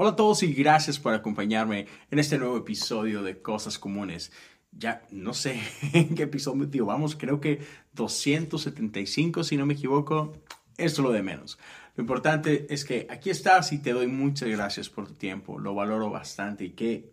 Hola 0.00 0.10
a 0.10 0.16
todos 0.16 0.44
y 0.44 0.54
gracias 0.54 0.96
por 0.96 1.12
acompañarme 1.12 1.88
en 2.12 2.20
este 2.20 2.38
nuevo 2.38 2.56
episodio 2.56 3.24
de 3.24 3.42
Cosas 3.42 3.80
Comunes. 3.80 4.30
Ya 4.70 5.02
no 5.10 5.34
sé 5.34 5.60
en 5.92 6.14
qué 6.14 6.22
episodio 6.22 6.86
vamos, 6.86 7.16
creo 7.16 7.40
que 7.40 7.66
275 7.94 9.42
si 9.42 9.56
no 9.56 9.66
me 9.66 9.74
equivoco. 9.74 10.34
Esto 10.76 11.00
es 11.00 11.04
lo 11.04 11.10
de 11.10 11.24
menos. 11.24 11.58
Lo 11.96 12.02
importante 12.02 12.72
es 12.72 12.84
que 12.84 13.08
aquí 13.10 13.30
estás 13.30 13.72
y 13.72 13.78
te 13.78 13.92
doy 13.92 14.06
muchas 14.06 14.48
gracias 14.48 14.88
por 14.88 15.08
tu 15.08 15.14
tiempo. 15.14 15.58
Lo 15.58 15.74
valoro 15.74 16.10
bastante 16.10 16.66
y 16.66 16.70
qué, 16.74 17.10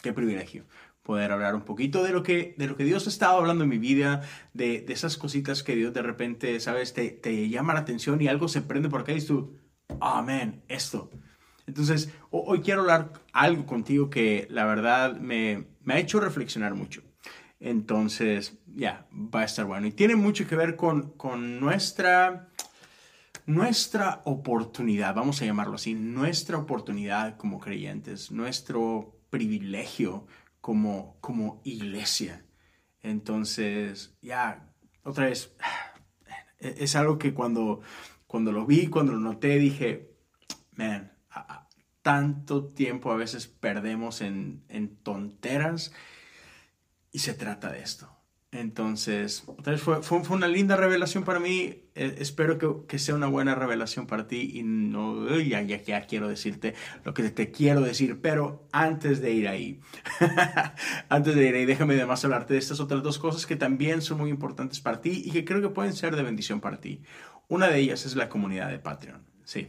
qué 0.00 0.14
privilegio 0.14 0.64
poder 1.02 1.30
hablar 1.30 1.54
un 1.54 1.66
poquito 1.66 2.02
de 2.02 2.12
lo 2.12 2.22
que, 2.22 2.54
de 2.56 2.66
lo 2.66 2.74
que 2.78 2.84
Dios 2.84 3.06
ha 3.06 3.10
estado 3.10 3.36
hablando 3.36 3.64
en 3.64 3.68
mi 3.68 3.76
vida, 3.76 4.22
de, 4.54 4.80
de 4.80 4.94
esas 4.94 5.18
cositas 5.18 5.62
que 5.62 5.76
Dios 5.76 5.92
de 5.92 6.00
repente, 6.00 6.58
sabes, 6.60 6.94
te, 6.94 7.10
te, 7.10 7.50
llama 7.50 7.74
la 7.74 7.80
atención 7.80 8.18
y 8.22 8.28
algo 8.28 8.48
se 8.48 8.62
prende 8.62 8.88
por 8.88 9.02
acá 9.02 9.12
y 9.12 9.20
tú, 9.20 9.58
amén, 10.00 10.62
esto. 10.68 11.10
Entonces, 11.66 12.12
hoy 12.30 12.60
quiero 12.60 12.82
hablar 12.82 13.12
algo 13.32 13.64
contigo 13.66 14.10
que 14.10 14.46
la 14.50 14.66
verdad 14.66 15.16
me, 15.16 15.66
ha 15.86 15.98
hecho 15.98 16.20
reflexionar 16.20 16.74
mucho. 16.74 17.02
Entonces, 17.58 18.58
ya, 18.66 19.06
va 19.12 19.40
a 19.40 19.44
estar 19.44 19.64
bueno. 19.64 19.86
Y 19.86 19.92
tiene 19.92 20.16
mucho 20.16 20.46
que 20.46 20.56
ver 20.56 20.76
con, 20.76 21.14
nuestra, 21.60 22.50
oportunidad, 24.24 25.14
vamos 25.14 25.40
a 25.40 25.46
llamarlo 25.46 25.76
así, 25.76 25.94
nuestra 25.94 26.58
oportunidad 26.58 27.36
como 27.38 27.60
creyentes, 27.60 28.30
nuestro 28.30 29.18
privilegio 29.30 30.26
como, 30.60 31.16
como 31.20 31.62
iglesia. 31.64 32.44
Entonces, 33.00 34.16
ya, 34.20 34.70
otra 35.02 35.26
vez, 35.26 35.56
es 36.58 36.94
algo 36.94 37.18
que 37.18 37.32
cuando, 37.32 37.80
cuando 38.26 38.52
lo 38.52 38.66
vi, 38.66 38.88
cuando 38.88 39.12
lo 39.12 39.20
noté, 39.20 39.58
dije, 39.58 40.10
man, 40.72 41.13
tanto 42.04 42.66
tiempo 42.66 43.10
a 43.12 43.16
veces 43.16 43.46
perdemos 43.46 44.20
en, 44.20 44.62
tonteras 45.02 45.92
y 47.12 47.20
se 47.20 47.32
trata 47.32 47.72
de 47.72 47.80
esto. 47.80 48.10
Entonces, 48.52 49.42
fue, 49.78 50.18
una 50.30 50.46
linda 50.46 50.76
revelación 50.76 51.24
para 51.24 51.40
mí. 51.40 51.88
Eh, 51.96 52.16
espero 52.18 52.56
que, 52.58 52.68
que, 52.86 52.98
sea 53.00 53.16
una 53.16 53.26
buena 53.26 53.56
revelación 53.56 54.06
para 54.06 54.28
ti. 54.28 54.52
Y 54.54 54.62
no, 54.62 55.28
ya, 55.40 55.62
ya, 55.62 55.82
ya 55.82 56.06
quiero 56.06 56.28
decirte 56.28 56.74
lo 57.04 57.14
que 57.14 57.30
te 57.30 57.50
quiero 57.50 57.80
decir. 57.80 58.20
Pero 58.20 58.68
antes 58.70 59.20
de 59.20 59.32
ir 59.32 59.48
ahí, 59.48 59.80
antes 61.08 61.34
de 61.34 61.48
ir 61.48 61.54
ahí, 61.56 61.64
déjame 61.64 61.94
además 61.94 62.24
hablarte 62.24 62.52
de 62.52 62.60
estas 62.60 62.78
otras 62.78 63.02
dos 63.02 63.18
cosas 63.18 63.46
que 63.46 63.56
también 63.56 64.02
son 64.02 64.18
muy 64.18 64.30
importantes 64.30 64.78
para 64.78 65.00
ti 65.00 65.22
y 65.24 65.32
que 65.32 65.44
creo 65.44 65.60
que 65.60 65.70
pueden 65.70 65.94
ser 65.94 66.14
de 66.14 66.22
bendición 66.22 66.60
para 66.60 66.80
ti. 66.80 67.02
Una 67.48 67.68
de 67.68 67.78
ellas 67.78 68.06
es 68.06 68.14
la 68.14 68.28
comunidad 68.28 68.70
de 68.70 68.78
Patreon. 68.78 69.24
Sí, 69.44 69.68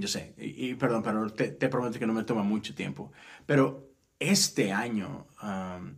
yo 0.00 0.08
sé. 0.08 0.34
Y, 0.38 0.70
y 0.70 0.74
perdón, 0.74 1.02
pero 1.02 1.30
te, 1.30 1.48
te, 1.48 1.68
prometo 1.68 1.98
que 1.98 2.06
no 2.06 2.12
me 2.12 2.24
toma 2.24 2.42
mucho 2.42 2.74
tiempo. 2.74 3.12
Pero 3.46 3.90
este 4.18 4.72
año... 4.72 5.26
Um, 5.42 5.96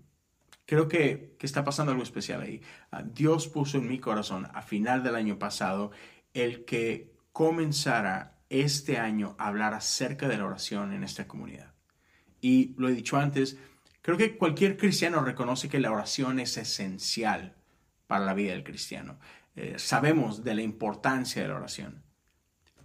creo 0.67 0.87
que, 0.87 1.35
que, 1.39 1.47
está 1.47 1.65
pasando 1.65 1.91
algo 1.91 2.05
especial 2.05 2.43
ahí. 2.43 2.63
Uh, 2.93 3.03
Dios 3.13 3.49
puso 3.49 3.79
en 3.79 3.89
mi 3.89 3.99
corazón 3.99 4.47
a 4.55 4.63
final 4.63 5.03
del 5.03 5.17
año 5.17 5.39
pasado 5.39 5.91
el 6.33 6.65
que 6.65 7.13
comenzara 7.33 8.39
este 8.51 8.99
año 8.99 9.37
a 9.39 9.49
hablar 9.49 9.75
acerca 9.75 10.29
de 10.29 10.37
la 10.37 10.45
oración 10.45 10.93
en 10.93 11.05
esta 11.05 11.27
comunidad. 11.27 11.73
Y 12.41 12.75
lo 12.77 12.89
he 12.89 12.93
dicho 12.95 13.17
antes, 13.17 13.59
creo 14.03 14.17
que 14.17 14.37
cualquier 14.37 14.77
cristiano 14.77 15.23
reconoce 15.23 15.69
que 15.69 15.81
la 15.81 15.93
oración 15.93 16.41
es 16.41 16.57
esencial 16.57 17.57
para 18.07 18.25
la 18.25 18.35
vida 18.35 18.53
del 18.53 18.65
cristiano. 18.65 19.19
Eh, 19.57 19.75
sabemos 19.79 20.43
de 20.45 20.55
la 20.55 20.63
importancia 20.63 21.43
de 21.43 21.49
la 21.49 21.57
oración, 21.57 22.03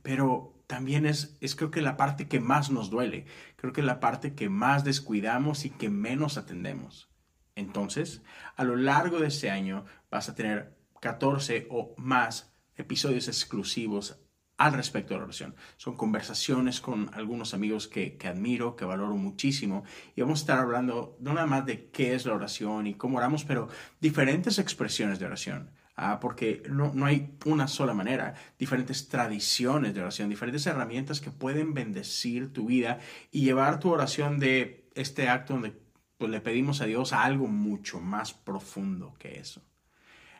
pero 0.01 0.54
también 0.67 1.05
es, 1.05 1.37
es 1.41 1.55
creo 1.55 1.71
que 1.71 1.81
la 1.81 1.97
parte 1.97 2.27
que 2.27 2.39
más 2.39 2.69
nos 2.69 2.89
duele, 2.89 3.25
creo 3.55 3.73
que 3.73 3.81
la 3.81 3.99
parte 3.99 4.33
que 4.35 4.49
más 4.49 4.83
descuidamos 4.83 5.65
y 5.65 5.69
que 5.69 5.89
menos 5.89 6.37
atendemos. 6.37 7.09
Entonces, 7.55 8.21
a 8.55 8.63
lo 8.63 8.75
largo 8.75 9.19
de 9.19 9.27
este 9.27 9.49
año 9.49 9.85
vas 10.11 10.29
a 10.29 10.35
tener 10.35 10.77
14 11.01 11.67
o 11.69 11.95
más 11.97 12.53
episodios 12.75 13.27
exclusivos 13.27 14.19
al 14.57 14.73
respecto 14.73 15.13
de 15.13 15.19
la 15.19 15.25
oración. 15.25 15.55
Son 15.77 15.97
conversaciones 15.97 16.79
con 16.79 17.13
algunos 17.13 17.53
amigos 17.53 17.87
que, 17.87 18.17
que, 18.17 18.27
admiro, 18.27 18.75
que 18.75 18.85
valoro 18.85 19.15
muchísimo. 19.15 19.83
Y 20.15 20.21
vamos 20.21 20.39
a 20.39 20.43
estar 20.43 20.59
hablando 20.59 21.17
no 21.19 21.33
nada 21.33 21.47
más 21.47 21.65
de 21.65 21.89
qué 21.89 22.15
es 22.15 22.25
la 22.25 22.33
oración 22.33 22.87
y 22.87 22.95
cómo 22.95 23.17
oramos, 23.17 23.43
pero 23.43 23.67
diferentes 23.99 24.59
expresiones 24.59 25.19
de 25.19 25.25
oración. 25.25 25.71
Ah, 25.97 26.19
porque 26.19 26.61
no, 26.69 26.93
no 26.93 27.05
hay 27.05 27.37
una 27.45 27.69
sola 27.69 27.93
manera, 27.93 28.35
diferentes 28.59 29.07
tradiciones 29.07 29.93
de 29.93 30.01
oración, 30.01 30.29
diferentes 30.29 30.65
herramientas 30.67 31.21
que 31.21 31.31
pueden 31.31 31.73
bendecir 31.73 32.51
tu 32.51 32.65
vida 32.65 32.99
y 33.31 33.45
llevar 33.45 33.79
tu 33.79 33.91
oración 33.91 34.37
de 34.37 34.89
este 34.93 35.29
acto 35.29 35.53
donde 35.53 35.73
pues 36.17 36.31
le 36.31 36.41
pedimos 36.41 36.81
a 36.81 36.85
Dios 36.85 37.13
algo 37.13 37.47
mucho 37.47 37.99
más 37.99 38.33
profundo 38.33 39.13
que 39.19 39.39
eso. 39.39 39.61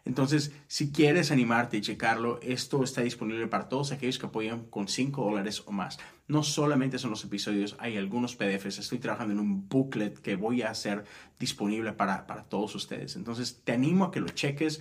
Entonces, 0.06 0.52
si 0.68 0.92
quieres 0.92 1.32
animarte 1.32 1.78
y 1.78 1.82
checarlo, 1.82 2.40
esto 2.44 2.84
está 2.84 3.02
disponible 3.02 3.48
para 3.48 3.68
todos 3.68 3.92
aquellos 3.92 4.20
que 4.20 4.28
apoyan 4.28 4.66
con 4.66 4.88
5 4.88 5.24
dólares 5.24 5.64
o 5.66 5.72
más. 5.72 5.98
No 6.28 6.44
solamente 6.44 7.00
son 7.00 7.10
los 7.10 7.24
episodios, 7.24 7.76
hay 7.80 7.98
algunos 7.98 8.36
PDFs. 8.36 8.78
Estoy 8.78 9.00
trabajando 9.00 9.34
en 9.34 9.40
un 9.40 9.68
booklet 9.68 10.20
que 10.20 10.36
voy 10.36 10.62
a 10.62 10.70
hacer 10.70 11.06
disponible 11.40 11.92
para, 11.94 12.28
para 12.28 12.44
todos 12.44 12.76
ustedes. 12.76 13.16
Entonces, 13.16 13.62
te 13.64 13.72
animo 13.72 14.06
a 14.06 14.12
que 14.12 14.20
lo 14.20 14.30
cheques. 14.30 14.80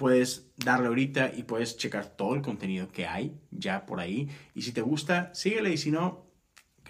Puedes 0.00 0.50
darle 0.56 0.86
ahorita 0.86 1.30
y 1.36 1.42
puedes 1.42 1.76
checar 1.76 2.06
todo 2.06 2.34
el 2.34 2.40
contenido 2.40 2.88
que 2.88 3.06
hay 3.06 3.38
ya 3.50 3.84
por 3.84 4.00
ahí. 4.00 4.30
Y 4.54 4.62
si 4.62 4.72
te 4.72 4.80
gusta, 4.80 5.28
síguele 5.34 5.74
y 5.74 5.76
si 5.76 5.90
no, 5.90 6.29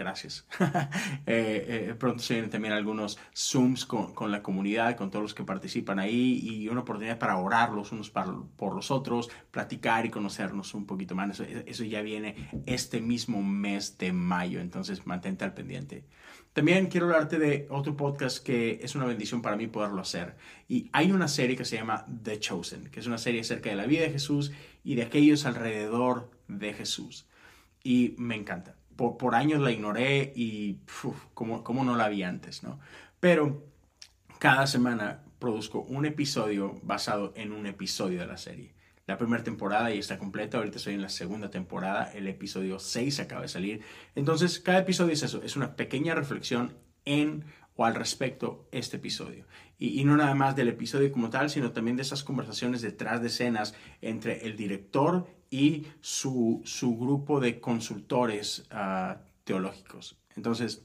gracias. 0.00 0.46
Eh, 1.26 1.88
eh, 1.90 1.94
pronto 1.98 2.22
se 2.22 2.34
vienen 2.34 2.50
también 2.50 2.72
algunos 2.72 3.18
Zooms 3.36 3.84
con, 3.84 4.14
con, 4.14 4.32
la 4.32 4.42
comunidad, 4.42 4.96
con 4.96 5.10
todos 5.10 5.22
los 5.22 5.34
que 5.34 5.44
participan 5.44 5.98
ahí 5.98 6.40
y 6.42 6.68
una 6.68 6.80
oportunidad 6.80 7.18
para 7.18 7.36
orar 7.36 7.72
los 7.72 7.92
unos 7.92 8.10
para, 8.10 8.34
por 8.56 8.74
los 8.74 8.90
otros, 8.90 9.30
platicar 9.50 10.06
y 10.06 10.10
conocernos 10.10 10.74
un 10.74 10.86
poquito 10.86 11.14
más. 11.14 11.38
Eso, 11.38 11.44
eso, 11.66 11.84
ya 11.84 12.02
viene 12.02 12.48
este 12.66 13.00
mismo 13.00 13.42
mes 13.42 13.98
de 13.98 14.12
mayo, 14.12 14.60
entonces 14.60 15.06
mantente 15.06 15.44
al 15.44 15.54
pendiente. 15.54 16.04
También 16.52 16.86
quiero 16.88 17.06
hablarte 17.06 17.38
de 17.38 17.68
otro 17.70 17.96
podcast 17.96 18.44
que 18.44 18.80
es 18.82 18.96
una 18.96 19.04
bendición 19.04 19.40
para 19.40 19.56
mí 19.56 19.68
poderlo 19.68 20.00
hacer. 20.00 20.36
Y 20.68 20.90
hay 20.92 21.12
una 21.12 21.28
serie 21.28 21.56
que 21.56 21.64
se 21.64 21.76
llama 21.76 22.06
The 22.24 22.40
Chosen, 22.40 22.90
que 22.90 22.98
es 22.98 23.06
una 23.06 23.18
serie 23.18 23.42
acerca 23.42 23.70
de 23.70 23.76
la 23.76 23.86
vida 23.86 24.02
de 24.02 24.10
Jesús 24.10 24.50
y 24.82 24.96
de 24.96 25.02
aquellos 25.02 25.46
alrededor 25.46 26.30
de 26.48 26.72
Jesús. 26.72 27.28
Y 27.84 28.14
me 28.18 28.34
encanta 28.34 28.79
por, 29.00 29.34
años 29.34 29.60
la 29.60 29.72
ignoré 29.72 30.32
y 30.36 30.80
como, 31.32 31.64
como 31.64 31.84
no 31.84 31.96
la 31.96 32.08
vi 32.08 32.22
antes, 32.22 32.62
¿no? 32.62 32.78
Pero 33.18 33.64
cada 34.38 34.66
semana 34.66 35.24
produzco 35.38 35.80
un 35.80 36.04
episodio 36.04 36.78
basado 36.82 37.32
en 37.34 37.52
un 37.52 37.66
episodio 37.66 38.20
de 38.20 38.26
la 38.26 38.36
serie. 38.36 38.74
La 39.06 39.16
primera 39.16 39.42
temporada 39.42 39.90
ya 39.90 39.98
está 39.98 40.18
completa, 40.18 40.58
ahorita 40.58 40.76
estoy 40.76 40.94
en 40.94 41.02
la 41.02 41.08
segunda 41.08 41.50
temporada, 41.50 42.12
el 42.14 42.28
episodio 42.28 42.78
6 42.78 43.20
acaba 43.20 43.42
de 43.42 43.48
salir. 43.48 43.82
Entonces, 44.14 44.60
cada 44.60 44.80
episodio 44.80 45.14
es 45.14 45.22
eso, 45.22 45.42
es 45.42 45.56
una 45.56 45.74
pequeña 45.76 46.14
reflexión 46.14 46.76
en 47.04 47.44
o 47.76 47.86
al 47.86 47.94
respecto 47.94 48.68
este 48.70 48.98
episodio. 48.98 49.46
Y, 49.78 50.00
y, 50.00 50.04
no 50.04 50.16
nada 50.16 50.34
más 50.34 50.54
del 50.54 50.68
episodio 50.68 51.10
como 51.10 51.30
tal, 51.30 51.48
sino 51.48 51.72
también 51.72 51.96
de 51.96 52.02
esas 52.02 52.22
conversaciones 52.22 52.82
detrás 52.82 53.22
de 53.22 53.28
escenas 53.28 53.74
entre 54.02 54.46
el 54.46 54.56
director 54.56 55.26
y 55.50 55.86
su, 56.00 56.62
su 56.64 56.96
grupo 56.96 57.40
de 57.40 57.60
consultores 57.60 58.66
uh, 58.72 59.18
teológicos. 59.44 60.16
Entonces, 60.36 60.82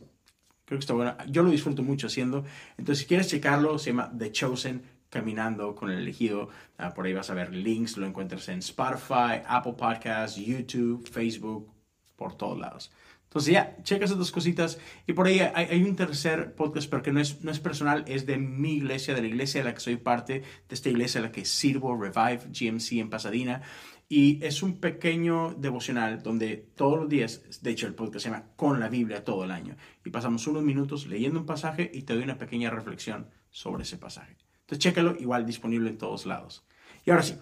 creo 0.66 0.80
que 0.80 0.84
está 0.84 0.94
bueno. 0.94 1.16
Yo 1.30 1.44
lo 1.44 1.52
disfruto 1.52 1.84
mucho 1.84 2.08
haciendo. 2.08 2.44
Entonces, 2.78 3.04
si 3.04 3.06
quieres 3.06 3.28
checarlo, 3.30 3.78
se 3.78 3.92
llama 3.92 4.12
The 4.18 4.32
Chosen, 4.32 4.84
Caminando 5.10 5.76
con 5.76 5.92
el 5.92 6.00
elegido. 6.00 6.50
Uh, 6.80 6.94
por 6.94 7.06
ahí 7.06 7.14
vas 7.14 7.30
a 7.30 7.36
ver 7.36 7.54
links, 7.54 7.96
lo 7.96 8.08
encuentras 8.08 8.50
en 8.50 8.60
Spotify, 8.60 9.42
Apple 9.48 9.76
Podcasts, 9.78 10.36
YouTube, 10.36 11.08
Facebook, 11.08 11.72
por 12.16 12.36
todos 12.36 12.60
lados. 12.60 12.92
Entonces 13.36 13.54
ya, 13.54 13.76
checa 13.84 14.06
esas 14.06 14.18
dos 14.18 14.32
cositas. 14.32 14.80
Y 15.06 15.12
por 15.12 15.28
ahí 15.28 15.42
hay, 15.42 15.68
hay, 15.70 15.84
un 15.84 15.98
tercer 15.98 16.56
podcast, 16.56 16.90
pero 16.90 17.04
que 17.04 17.12
no 17.12 17.20
es, 17.20 17.44
no 17.44 17.52
es 17.52 17.60
personal, 17.60 18.06
es 18.08 18.26
de 18.26 18.38
mi 18.38 18.76
iglesia, 18.76 19.14
de 19.14 19.22
la 19.22 19.28
iglesia 19.28 19.60
de 19.60 19.66
la 19.66 19.74
que 19.74 19.82
soy 19.82 19.98
parte, 19.98 20.40
de 20.40 20.76
esta 20.76 20.90
iglesia 20.90 21.20
de 21.20 21.28
la 21.28 21.34
que 21.34 21.44
sirvo, 21.44 21.98
Revive 21.98 22.44
GMC 22.48 22.94
en 22.94 23.10
Pasadena. 23.10 23.62
Y 24.08 24.44
es 24.46 24.62
un 24.62 24.80
pequeño 24.80 25.56
devocional 25.58 26.22
donde 26.22 26.58
todos 26.58 27.00
los 27.00 27.10
días, 27.10 27.62
de 27.62 27.72
hecho 27.72 27.88
el 27.88 27.96
podcast 27.96 28.24
se 28.24 28.30
llama 28.30 28.52
Con 28.56 28.80
la 28.80 28.88
Biblia 28.88 29.24
todo 29.24 29.44
el 29.44 29.52
año. 29.52 29.76
Y 30.04 30.12
pasamos 30.12 30.46
unos 30.46 30.64
minutos 30.64 31.08
leyendo 31.08 31.40
un 31.40 31.46
pasaje 31.46 31.90
y 31.94 32.04
te 32.04 32.14
doy 32.14 32.24
una 32.24 32.38
pequeña 32.38 32.70
reflexión 32.70 33.28
sobre 33.50 33.84
ese 33.84 33.98
pasaje. 33.98 34.38
Entonces 34.62 34.80
chécalo, 34.80 35.16
igual 35.20 35.46
disponible 35.46 35.90
en 35.90 35.98
todos 35.98 36.26
lados. 36.26 36.66
Y 37.04 37.12
ahora 37.12 37.24
sí, 37.24 37.36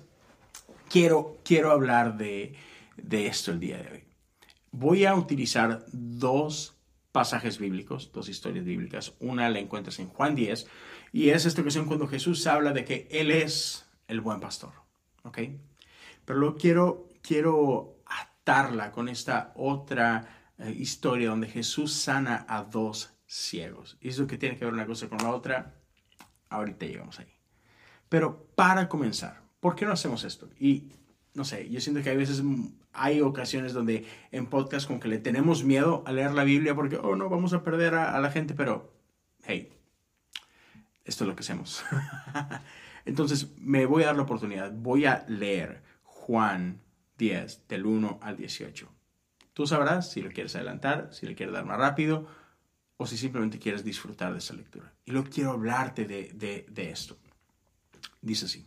quiero, 0.90 1.38
quiero 1.44 1.72
hablar 1.72 2.18
de, 2.18 2.56
de 2.96 3.28
esto 3.28 3.52
el 3.52 3.60
día 3.60 3.78
de 3.78 3.92
hoy. 3.92 4.04
Voy 4.72 5.06
a 5.06 5.16
utilizar 5.16 5.86
dos 5.92 6.78
pasajes 7.12 7.60
bíblicos, 7.60 8.12
dos 8.12 8.30
historias 8.30 8.66
bíblicas. 8.66 9.14
Una 9.20 9.50
la 9.50 9.60
encuentras 9.60 10.00
en 10.00 10.08
Juan 10.08 10.34
10 10.36 10.68
y 11.12 11.30
es 11.30 11.46
esta 11.46 11.62
ocasión 11.62 11.86
cuando 11.86 12.08
Jesús 12.08 12.48
habla 12.48 12.72
de 12.72 12.86
que 12.86 13.08
Él 13.12 13.32
es 13.32 13.86
el 14.08 14.22
buen 14.22 14.40
pastor. 14.40 14.74
¿Ok? 15.24 15.40
Pero 16.26 16.40
luego 16.40 16.58
quiero, 16.58 17.10
quiero 17.22 18.02
atarla 18.06 18.92
con 18.92 19.10
esta 19.10 19.54
otra 19.56 20.52
eh, 20.58 20.72
historia 20.72 21.30
donde 21.30 21.48
Jesús 21.48 21.94
sana 21.94 22.46
a 22.48 22.64
dos 22.64 23.14
ciegos. 23.26 23.98
¿Y 24.02 24.10
eso 24.10 24.28
que 24.28 24.38
tiene 24.38 24.58
que 24.58 24.66
ver 24.66 24.74
una 24.74 24.86
cosa 24.86 25.10
con 25.10 25.18
la 25.20 25.32
otra? 25.32 25.76
Ahorita 26.50 26.86
llegamos 26.86 27.20
ahí. 27.20 27.34
Pero 28.10 28.48
para 28.56 28.88
comenzar, 28.90 29.42
¿por 29.60 29.76
qué 29.76 29.86
no 29.86 29.94
hacemos 29.94 30.24
esto? 30.24 30.50
Y 30.60 30.92
no 31.34 31.46
sé, 31.46 31.70
yo 31.70 31.82
siento 31.82 32.04
que 32.04 32.12
hay 32.12 32.18
veces, 32.18 32.44
mm, 32.44 32.68
hay 32.94 33.22
ocasiones 33.22 33.74
donde 33.74 34.06
en 34.32 34.46
podcast 34.46 34.88
como 34.88 35.00
que 35.00 35.08
le 35.08 35.18
tenemos 35.18 35.64
miedo 35.64 36.04
a 36.06 36.12
leer 36.12 36.34
la 36.34 36.44
Biblia 36.44 36.76
porque, 36.76 36.98
oh 36.98 37.16
no, 37.16 37.30
vamos 37.30 37.54
a 37.54 37.64
perder 37.64 37.96
a, 37.96 38.16
a 38.16 38.20
la 38.22 38.30
gente, 38.30 38.54
pero, 38.54 38.94
hey, 39.44 39.74
esto 41.06 41.24
es 41.24 41.28
lo 41.28 41.36
que 41.36 41.42
hacemos. 41.42 41.84
Entonces, 43.06 43.58
me 43.58 43.86
voy 43.86 44.04
a 44.04 44.08
dar 44.08 44.16
la 44.16 44.24
oportunidad, 44.24 44.72
voy 44.72 45.06
a 45.06 45.26
leer 45.28 45.82
Juan 46.26 46.80
10, 47.18 47.68
del 47.68 47.86
1 47.86 48.20
al 48.22 48.38
18. 48.38 48.90
Tú 49.52 49.68
sabrás 49.68 50.10
si 50.10 50.22
lo 50.22 50.32
quieres 50.32 50.56
adelantar, 50.56 51.10
si 51.12 51.28
le 51.28 51.36
quieres 51.36 51.54
dar 51.54 51.66
más 51.66 51.78
rápido 51.78 52.28
o 52.96 53.06
si 53.06 53.18
simplemente 53.18 53.60
quieres 53.60 53.84
disfrutar 53.84 54.32
de 54.32 54.40
esa 54.40 54.54
lectura. 54.54 54.94
Y 55.04 55.12
luego 55.12 55.28
quiero 55.30 55.52
hablarte 55.52 56.06
de, 56.06 56.32
de, 56.34 56.66
de 56.70 56.92
esto. 56.92 57.18
Dice 58.22 58.46
así. 58.46 58.66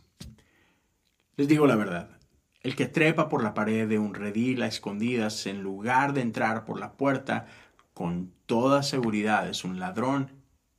Les 1.35 1.47
digo 1.47 1.65
la 1.65 1.75
verdad. 1.75 2.19
El 2.61 2.75
que 2.75 2.85
trepa 2.85 3.27
por 3.27 3.41
la 3.41 3.55
pared 3.55 3.87
de 3.87 3.97
un 3.97 4.13
redil 4.13 4.61
a 4.61 4.67
escondidas 4.67 5.47
en 5.47 5.63
lugar 5.63 6.13
de 6.13 6.21
entrar 6.21 6.63
por 6.63 6.79
la 6.79 6.93
puerta, 6.93 7.47
con 7.95 8.31
toda 8.45 8.83
seguridad 8.83 9.49
es 9.49 9.63
un 9.63 9.79
ladrón 9.79 10.31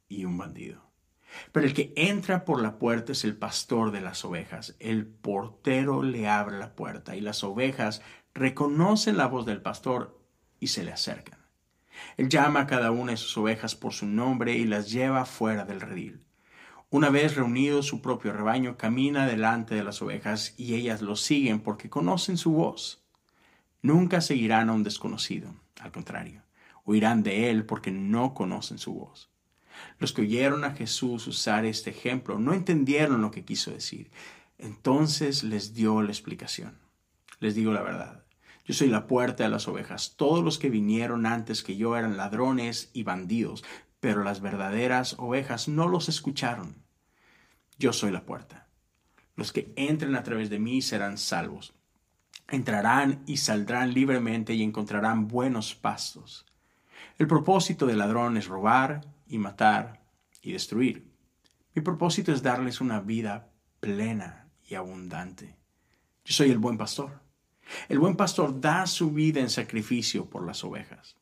y 0.09 0.27
un 0.27 0.39
bandido. 0.39 0.88
Pero 1.53 1.67
el 1.67 1.75
que 1.75 1.93
entra 1.97 2.45
por 2.45 2.61
la 2.61 2.79
puerta 2.79 3.13
es 3.13 3.25
el 3.25 3.37
pastor 3.37 3.91
de 3.91 4.01
las 4.01 4.25
ovejas. 4.25 4.77
El 4.81 5.07
portero 5.07 6.03
le 6.03 6.29
abre 6.29 6.59
la 6.59 6.75
puerta 6.75 7.17
y 7.17 7.21
las 7.21 7.45
ovejas 7.45 8.03
reconocen 8.35 9.17
la 9.17 9.27
voz 9.27 9.47
del 9.47 9.61
pastor 9.61 10.19
y 10.61 10.69
se 10.69 10.85
le 10.85 10.93
acercan. 10.93 11.39
Él 12.17 12.29
llama 12.29 12.61
a 12.61 12.67
cada 12.67 12.91
una 12.91 13.13
de 13.13 13.17
sus 13.17 13.37
ovejas 13.37 13.75
por 13.75 13.93
su 13.93 14.07
nombre 14.07 14.55
y 14.55 14.65
las 14.65 14.91
lleva 14.91 15.25
fuera 15.25 15.65
del 15.65 15.81
redil. 15.81 16.25
Una 16.91 17.11
vez 17.11 17.37
reunido 17.37 17.83
su 17.83 18.01
propio 18.01 18.33
rebaño, 18.33 18.79
camina 18.79 19.27
delante 19.27 19.75
de 19.75 19.85
las 19.85 20.01
ovejas 20.01 20.55
y 20.57 20.75
ellas 20.75 21.03
lo 21.03 21.17
siguen 21.17 21.61
porque 21.61 21.91
conocen 21.91 22.39
su 22.39 22.53
voz. 22.53 23.05
Nunca 23.83 24.21
seguirán 24.21 24.71
a 24.71 24.73
un 24.73 24.85
desconocido, 24.85 25.55
al 25.81 25.93
contrario, 25.93 26.43
oirán 26.85 27.23
de 27.23 27.51
él 27.51 27.67
porque 27.67 27.91
no 27.91 28.33
conocen 28.33 28.79
su 28.79 28.95
voz. 28.95 29.31
Los 29.99 30.13
que 30.13 30.23
oyeron 30.23 30.65
a 30.65 30.73
Jesús 30.73 31.27
usar 31.27 31.65
este 31.65 31.91
ejemplo 31.91 32.39
no 32.39 32.55
entendieron 32.55 33.23
lo 33.23 33.31
que 33.31 33.45
quiso 33.45 33.71
decir. 33.71 34.11
Entonces 34.59 35.45
les 35.45 35.75
dio 35.75 36.03
la 36.03 36.11
explicación. 36.11 36.79
Les 37.41 37.55
digo 37.55 37.73
la 37.73 37.83
verdad. 37.83 38.25
Yo 38.65 38.75
soy 38.75 38.89
la 38.89 39.07
puerta 39.07 39.45
de 39.45 39.49
las 39.49 39.67
ovejas. 39.67 40.15
Todos 40.17 40.45
los 40.45 40.59
que 40.59 40.69
vinieron 40.69 41.25
antes 41.25 41.63
que 41.63 41.77
yo 41.77 41.97
eran 41.97 42.17
ladrones 42.17 42.91
y 42.93 43.03
bandidos, 43.03 43.65
pero 44.01 44.23
las 44.23 44.41
verdaderas 44.41 45.15
ovejas 45.19 45.69
no 45.69 45.89
los 45.89 46.09
escucharon. 46.09 46.77
Yo 47.79 47.93
soy 47.93 48.11
la 48.11 48.27
puerta. 48.27 48.69
Los 49.37 49.53
que 49.53 49.73
entren 49.77 50.17
a 50.17 50.23
través 50.23 50.51
de 50.51 50.59
mí 50.59 50.83
serán 50.83 51.17
salvos. 51.17 51.73
Entrarán 52.49 53.23
y 53.27 53.37
saldrán 53.37 53.95
libremente 53.95 54.55
y 54.55 54.63
encontrarán 54.63 55.29
buenos 55.29 55.75
pastos. 55.75 56.45
El 57.19 57.27
propósito 57.27 57.87
del 57.87 57.99
ladrón 57.99 58.37
es 58.37 58.47
robar 58.47 59.07
y 59.29 59.39
matar 59.39 60.05
y 60.43 60.53
destruir. 60.53 61.13
Mi 61.75 61.83
propósito 61.83 62.33
es 62.33 62.43
darles 62.43 62.81
una 62.81 63.01
vida 63.01 63.53
plena 63.81 64.49
y 64.67 64.75
abundante. 64.75 65.57
Yo 66.25 66.35
soy 66.35 66.51
el 66.51 66.59
buen 66.59 66.77
pastor. 66.77 67.21
El 67.89 67.99
buen 67.99 68.17
pastor 68.17 68.61
da 68.61 68.87
su 68.87 69.13
vida 69.13 69.41
en 69.41 69.51
sacrificio 69.51 70.29
por 70.29 70.47
las 70.47 70.65
ovejas. 70.65 71.17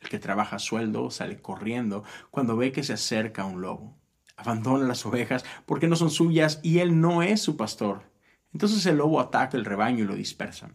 El 0.00 0.08
que 0.08 0.18
trabaja 0.18 0.56
a 0.56 0.60
sueldo 0.60 1.10
sale 1.10 1.40
corriendo 1.40 2.04
cuando 2.30 2.56
ve 2.56 2.72
que 2.72 2.82
se 2.82 2.94
acerca 2.94 3.44
un 3.44 3.60
lobo. 3.60 3.96
Abandona 4.36 4.86
las 4.86 5.04
ovejas 5.06 5.44
porque 5.66 5.86
no 5.86 5.96
son 5.96 6.10
suyas 6.10 6.60
y 6.62 6.78
él 6.78 7.00
no 7.00 7.22
es 7.22 7.40
su 7.40 7.56
pastor. 7.56 8.10
Entonces 8.52 8.84
el 8.86 8.96
lobo 8.96 9.20
ataca 9.20 9.56
el 9.56 9.64
rebaño 9.64 10.04
y 10.04 10.06
lo 10.06 10.14
dispersa. 10.14 10.70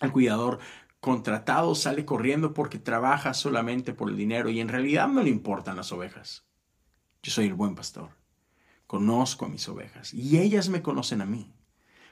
El 0.00 0.12
cuidador 0.12 0.58
contratado 1.06 1.76
sale 1.76 2.04
corriendo 2.04 2.52
porque 2.52 2.80
trabaja 2.80 3.32
solamente 3.32 3.92
por 3.92 4.10
el 4.10 4.16
dinero 4.16 4.50
y 4.50 4.58
en 4.58 4.66
realidad 4.66 5.06
no 5.06 5.22
le 5.22 5.30
importan 5.30 5.76
las 5.76 5.92
ovejas. 5.92 6.44
Yo 7.22 7.30
soy 7.30 7.46
el 7.46 7.54
buen 7.54 7.76
pastor. 7.76 8.10
Conozco 8.88 9.44
a 9.44 9.48
mis 9.48 9.68
ovejas 9.68 10.12
y 10.12 10.38
ellas 10.38 10.68
me 10.68 10.82
conocen 10.82 11.20
a 11.20 11.24
mí 11.24 11.54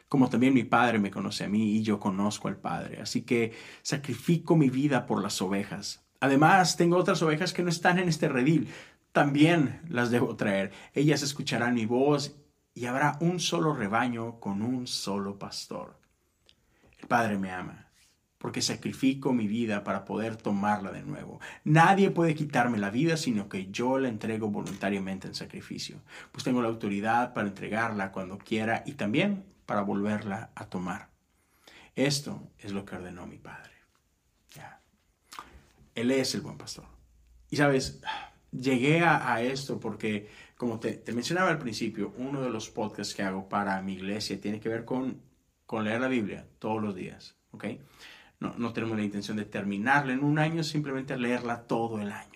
como 0.09 0.31
también 0.31 0.55
mi 0.55 0.63
Padre 0.63 1.01
me 1.01 1.11
conoce 1.11 1.43
a 1.43 1.49
mí 1.49 1.73
y 1.73 1.83
yo 1.83 1.99
conozco 1.99 2.47
al 2.47 2.57
Padre. 2.57 3.01
Así 3.03 3.23
que 3.23 3.53
sacrifico 3.83 4.55
mi 4.55 4.71
vida 4.71 5.07
por 5.07 5.21
las 5.21 5.43
ovejas. 5.43 6.05
Además, 6.21 6.77
tengo 6.77 6.97
otras 6.97 7.21
ovejas 7.21 7.53
que 7.53 7.65
no 7.65 7.71
están 7.71 7.99
en 7.99 8.09
este 8.09 8.29
redil. 8.29 8.69
También 9.11 9.81
las 9.89 10.13
debo 10.13 10.37
traer. 10.37 10.71
Ellas 10.93 11.23
escucharán 11.23 11.75
mi 11.75 11.85
voz 11.85 12.37
y 12.75 12.87
habrá 12.87 13.19
un 13.21 13.41
solo 13.41 13.75
rebaño 13.75 14.39
con 14.39 14.63
un 14.63 14.87
solo 14.87 15.37
pastor. 15.37 15.99
El 17.01 17.09
Padre 17.09 17.39
me 17.39 17.51
ama 17.51 17.84
porque 18.45 18.61
sacrifico 18.61 19.33
mi 19.33 19.47
vida 19.47 19.85
para 19.85 20.05
poder 20.05 20.37
tomarla 20.37 20.93
de 20.93 21.03
nuevo. 21.03 21.41
Nadie 21.65 22.11
puede 22.11 22.35
quitarme 22.35 22.77
la 22.77 22.91
vida, 22.91 23.17
sino 23.17 23.49
que 23.49 23.71
yo 23.71 23.99
la 23.99 24.09
entrego 24.09 24.51
voluntariamente 24.51 25.27
en 25.27 25.35
sacrificio, 25.35 26.03
pues 26.31 26.45
tengo 26.45 26.61
la 26.61 26.69
autoridad 26.69 27.33
para 27.33 27.49
entregarla 27.49 28.13
cuando 28.13 28.37
quiera 28.37 28.83
y 28.85 28.93
también 28.93 29.47
para 29.65 29.81
volverla 29.81 30.51
a 30.57 30.67
tomar. 30.67 31.09
Esto 31.95 32.51
es 32.59 32.73
lo 32.73 32.85
que 32.85 32.97
ordenó 32.97 33.27
mi 33.27 33.39
Padre. 33.39 33.73
Él 35.95 36.11
es 36.11 36.35
el 36.35 36.43
buen 36.43 36.59
pastor. 36.59 36.85
Y 37.49 37.57
sabes, 37.57 38.03
llegué 38.53 39.01
a, 39.01 39.41
esto 39.41 39.81
porque, 39.81 40.29
como 40.59 40.79
te, 40.79 41.03
mencionaba 41.15 41.49
al 41.49 41.59
principio, 41.59 42.13
uno 42.19 42.43
de 42.43 42.51
los 42.51 42.69
podcasts 42.69 43.15
que 43.15 43.23
hago 43.23 43.49
para 43.49 43.81
mi 43.81 43.95
iglesia 43.95 44.39
tiene 44.39 44.61
que 44.61 44.69
ver 44.69 44.85
con, 44.85 45.23
leer 45.83 46.03
la 46.03 46.09
Biblia 46.09 46.47
todos 46.59 46.83
los 46.83 46.95
días. 46.95 47.39
¿ok? 47.53 47.65
No, 48.41 48.55
no 48.59 48.73
tenemos 48.73 48.97
la 48.97 49.05
intención 49.05 49.37
de 49.37 49.45
terminarla 49.45 50.13
en 50.13 50.25
un 50.25 50.39
año, 50.39 50.63
simplemente 50.63 51.17
leerla 51.17 51.63
todo 51.63 52.01
el 52.01 52.13
año. 52.13 52.35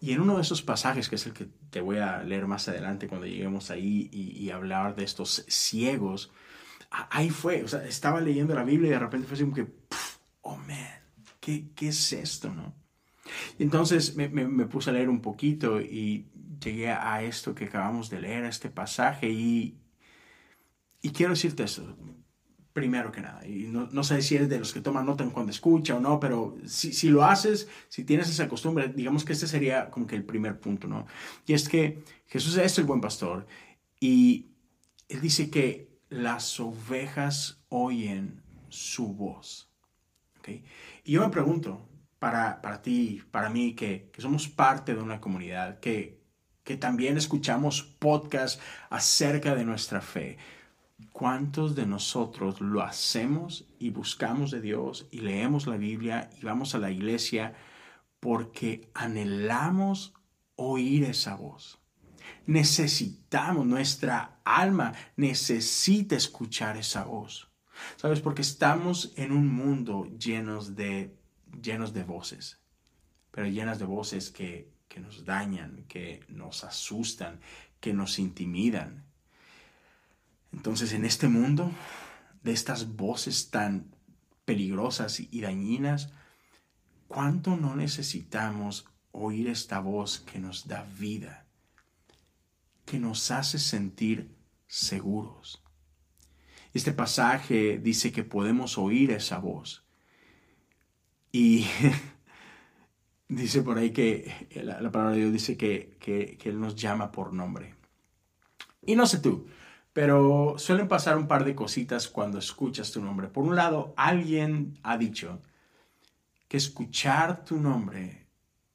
Y 0.00 0.12
en 0.12 0.20
uno 0.20 0.36
de 0.36 0.42
esos 0.42 0.62
pasajes, 0.62 1.08
que 1.08 1.16
es 1.16 1.26
el 1.26 1.32
que 1.32 1.48
te 1.70 1.80
voy 1.80 1.98
a 1.98 2.22
leer 2.22 2.46
más 2.46 2.68
adelante 2.68 3.08
cuando 3.08 3.26
lleguemos 3.26 3.70
ahí 3.70 4.08
y, 4.12 4.50
hablar 4.50 4.94
de 4.94 5.04
estos 5.04 5.44
ciegos, 5.48 6.32
ahí 6.90 7.30
fue, 7.30 7.64
o 7.64 7.68
sea, 7.68 7.84
estaba 7.84 8.20
leyendo 8.20 8.54
la 8.54 8.64
Biblia 8.64 8.88
y 8.88 8.92
de 8.92 8.98
repente 8.98 9.26
fue 9.26 9.34
así 9.34 9.44
como 9.44 9.56
que, 9.56 9.66
oh 10.42 10.56
man, 10.58 11.00
¿qué, 11.40 11.70
¿qué, 11.74 11.88
es 11.88 12.12
esto, 12.12 12.52
no? 12.52 12.74
Y 13.58 13.62
entonces 13.62 14.14
me, 14.16 14.28
puse 14.66 14.90
a 14.90 14.92
leer 14.92 15.08
un 15.08 15.20
poquito 15.20 15.80
y 15.80 16.26
llegué 16.62 16.90
a 16.90 17.22
esto 17.22 17.54
que 17.54 17.64
acabamos 17.64 18.10
de 18.10 18.20
leer, 18.20 18.44
a 18.44 18.48
este 18.48 18.70
pasaje 18.70 19.30
y, 19.30 19.78
y 21.00 21.10
quiero 21.10 21.32
decirte 21.32 21.64
esto, 21.64 21.96
primero 22.76 23.10
que 23.10 23.22
nada. 23.22 23.46
Y 23.46 23.68
no, 23.68 23.88
no, 23.90 24.04
sé 24.04 24.20
si 24.20 24.36
eres 24.36 24.50
de 24.50 24.58
los 24.58 24.74
que 24.74 24.82
toman 24.82 25.06
nota 25.06 25.24
cuando 25.30 25.50
escucha 25.50 25.94
o 25.94 26.00
no, 26.00 26.20
pero 26.20 26.58
si, 26.66 26.92
si, 26.92 27.08
lo 27.08 27.24
haces, 27.24 27.70
si 27.88 28.04
tienes 28.04 28.28
esa 28.28 28.48
costumbre, 28.48 28.88
digamos 28.88 29.24
que 29.24 29.32
este 29.32 29.46
sería 29.46 29.90
como 29.90 30.06
que 30.06 30.14
el 30.14 30.24
primer 30.24 30.60
punto, 30.60 30.86
¿no? 30.86 31.06
Y 31.46 31.54
es 31.54 31.70
que 31.70 32.04
Jesús 32.26 32.58
es 32.58 32.76
el 32.76 32.84
buen 32.84 33.00
pastor 33.00 33.46
y 33.98 34.50
él 35.08 35.22
dice 35.22 35.48
que 35.48 35.88
las 36.10 36.60
ovejas 36.60 37.64
oyen 37.70 38.42
su 38.68 39.14
voz. 39.14 39.72
¿okay? 40.38 40.62
Y 41.02 41.12
yo 41.12 41.22
me 41.22 41.30
pregunto, 41.30 41.88
para, 42.18 42.60
para 42.60 42.82
ti, 42.82 43.22
para 43.30 43.48
mí, 43.48 43.74
que, 43.74 44.10
que 44.12 44.20
somos 44.20 44.48
parte 44.48 44.94
de 44.94 45.00
una 45.00 45.18
comunidad, 45.18 45.80
que, 45.80 46.20
que 46.62 46.76
también 46.76 47.16
escuchamos 47.16 47.82
podcasts 47.82 48.60
acerca 48.90 49.54
de 49.54 49.64
nuestra 49.64 50.02
fe, 50.02 50.36
¿Cuántos 51.12 51.74
de 51.74 51.86
nosotros 51.86 52.60
lo 52.62 52.82
hacemos 52.82 53.66
y 53.78 53.90
buscamos 53.90 54.50
de 54.50 54.62
Dios 54.62 55.06
y 55.10 55.18
leemos 55.18 55.66
la 55.66 55.76
Biblia 55.76 56.30
y 56.40 56.44
vamos 56.44 56.74
a 56.74 56.78
la 56.78 56.90
iglesia 56.90 57.54
porque 58.18 58.90
anhelamos 58.94 60.14
oír 60.56 61.04
esa 61.04 61.36
voz? 61.36 61.78
Necesitamos, 62.46 63.66
nuestra 63.66 64.40
alma 64.42 64.94
necesita 65.16 66.16
escuchar 66.16 66.78
esa 66.78 67.04
voz. 67.04 67.50
¿Sabes? 67.96 68.20
Porque 68.20 68.40
estamos 68.40 69.12
en 69.16 69.32
un 69.32 69.48
mundo 69.54 70.06
llenos 70.18 70.76
de, 70.76 71.14
llenos 71.62 71.92
de 71.92 72.04
voces, 72.04 72.58
pero 73.32 73.46
llenas 73.48 73.78
de 73.78 73.84
voces 73.84 74.30
que, 74.30 74.72
que 74.88 75.00
nos 75.00 75.26
dañan, 75.26 75.84
que 75.88 76.24
nos 76.28 76.64
asustan, 76.64 77.40
que 77.80 77.92
nos 77.92 78.18
intimidan 78.18 79.05
entonces, 80.56 80.94
en 80.94 81.04
este 81.04 81.28
mundo 81.28 81.70
de 82.42 82.52
estas 82.52 82.96
voces 82.96 83.50
tan 83.50 83.94
peligrosas 84.46 85.20
y 85.20 85.40
dañinas, 85.42 86.12
¿cuánto 87.08 87.56
no 87.56 87.76
necesitamos 87.76 88.88
oír 89.12 89.48
esta 89.48 89.80
voz 89.80 90.20
que 90.20 90.38
nos 90.38 90.66
da 90.66 90.86
vida, 90.98 91.46
que 92.86 92.98
nos 92.98 93.30
hace 93.30 93.58
sentir 93.58 94.34
seguros? 94.66 95.62
Este 96.72 96.92
pasaje 96.92 97.78
dice 97.78 98.10
que 98.10 98.24
podemos 98.24 98.78
oír 98.78 99.10
esa 99.10 99.38
voz. 99.38 99.84
Y 101.32 101.66
dice 103.28 103.60
por 103.60 103.76
ahí 103.76 103.90
que 103.90 104.48
la, 104.54 104.90
palabra 104.90 105.12
de 105.12 105.20
Dios 105.20 105.32
dice 105.32 105.58
que, 105.58 105.98
que, 106.00 106.38
que 106.38 106.48
Él 106.48 106.60
nos 106.60 106.76
llama 106.76 107.12
por 107.12 107.34
nombre. 107.34 107.74
Y 108.86 108.96
no 108.96 109.06
sé 109.06 109.18
tú, 109.18 109.48
pero 109.96 110.56
suelen 110.58 110.88
pasar 110.88 111.16
un 111.16 111.26
par 111.26 111.42
de 111.46 111.54
cositas 111.54 112.06
cuando 112.06 112.38
escuchas 112.38 112.92
tu 112.92 113.00
nombre. 113.00 113.28
Por 113.28 113.44
un 113.44 113.56
lado, 113.56 113.94
alguien 113.96 114.78
ha 114.82 114.98
dicho 114.98 115.40
que 116.48 116.58
escuchar 116.58 117.46
tu 117.46 117.58
nombre 117.58 118.26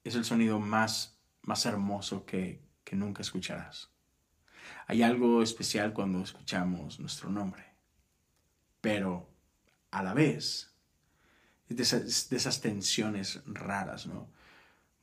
es 0.02 0.16
el 0.16 0.24
sonido 0.24 0.58
más, 0.58 1.16
más 1.42 1.64
hermoso 1.64 2.26
que, 2.26 2.60
que 2.82 2.96
nunca 2.96 3.22
escucharás. 3.22 3.88
Hay 4.88 5.04
algo 5.04 5.44
especial 5.44 5.92
cuando 5.92 6.20
escuchamos 6.20 6.98
nuestro 6.98 7.30
nombre, 7.30 7.66
pero 8.80 9.30
a 9.92 10.02
la 10.02 10.14
vez 10.14 10.74
es 11.68 11.76
de 11.76 11.82
esas, 11.84 12.32
esas 12.32 12.60
tensiones 12.60 13.42
raras, 13.46 14.08
¿no? 14.08 14.28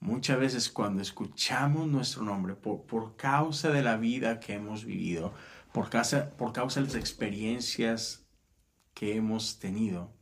Muchas 0.02 0.38
veces 0.38 0.70
cuando 0.70 1.02
escuchamos 1.02 1.88
nuestro 1.88 2.24
nombre, 2.24 2.56
por, 2.56 2.84
por 2.84 3.16
causa 3.16 3.70
de 3.70 3.84
la 3.84 3.96
vida 3.96 4.42
que 4.42 4.54
hemos 4.54 4.84
vivido, 4.84 5.34
por 5.72 5.90
causa, 5.90 6.32
por 6.38 6.54
causa 6.54 6.80
de 6.80 6.88
las 6.88 6.96
experiencias 6.96 8.26
que 8.94 9.16
hemos 9.16 9.60
tenido, 9.60 10.14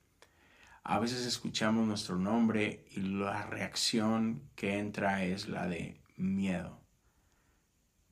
a 0.83 0.99
veces 0.99 1.25
escuchamos 1.25 1.85
nuestro 1.85 2.17
nombre 2.17 2.85
y 2.91 3.01
la 3.01 3.45
reacción 3.45 4.49
que 4.55 4.77
entra 4.77 5.25
es 5.25 5.49
la 5.49 5.67
de 5.67 6.01
miedo. 6.15 6.79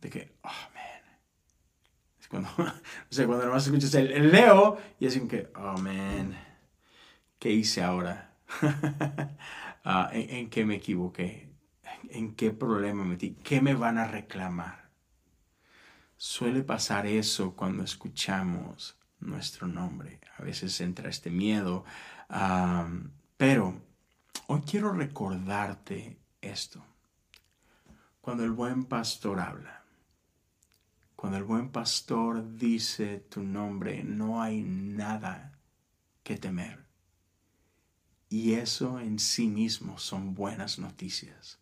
De 0.01 0.09
que, 0.09 0.37
oh 0.43 0.69
man. 0.73 1.19
Es 2.19 2.27
cuando, 2.27 2.49
o 2.57 3.13
sea, 3.13 3.25
cuando 3.27 3.45
nomás 3.45 3.65
escuchas 3.65 3.93
el, 3.95 4.31
Leo 4.31 4.77
y 4.99 5.05
es 5.05 5.15
como 5.17 5.29
que, 5.29 5.51
oh 5.55 5.77
man, 5.77 6.37
¿qué 7.39 7.51
hice 7.51 7.83
ahora? 7.83 8.33
Ah, 9.87 10.09
¿en, 10.13 10.29
¿En 10.31 10.49
qué 10.49 10.65
me 10.65 10.77
equivoqué? 10.77 11.53
¿En 12.09 12.33
qué 12.33 12.49
problema 12.49 13.03
me 13.03 13.11
metí? 13.11 13.35
¿Qué 13.43 13.61
me 13.61 13.75
van 13.75 13.99
a 13.99 14.07
reclamar? 14.07 14.84
Suele 16.17 16.63
pasar 16.63 17.05
eso 17.05 17.55
cuando 17.55 17.83
escuchamos 17.83 18.97
nuestro 19.19 19.67
nombre. 19.67 20.19
A 20.37 20.43
veces 20.43 20.79
entra 20.81 21.09
este 21.09 21.29
miedo, 21.29 21.83
pero 23.37 23.81
hoy 24.47 24.61
quiero 24.61 24.93
recordarte 24.93 26.17
esto. 26.41 26.83
Cuando 28.21 28.43
el 28.43 28.51
buen 28.51 28.85
pastor 28.85 29.39
habla, 29.39 29.83
cuando 31.15 31.37
el 31.37 31.43
buen 31.43 31.69
pastor 31.69 32.55
dice 32.55 33.19
tu 33.29 33.43
nombre, 33.43 34.03
no 34.03 34.41
hay 34.41 34.63
nada 34.63 35.59
que 36.23 36.37
temer. 36.37 36.85
Y 38.29 38.53
eso 38.53 38.99
en 38.99 39.19
sí 39.19 39.47
mismo 39.47 39.97
son 39.97 40.33
buenas 40.33 40.79
noticias. 40.79 41.59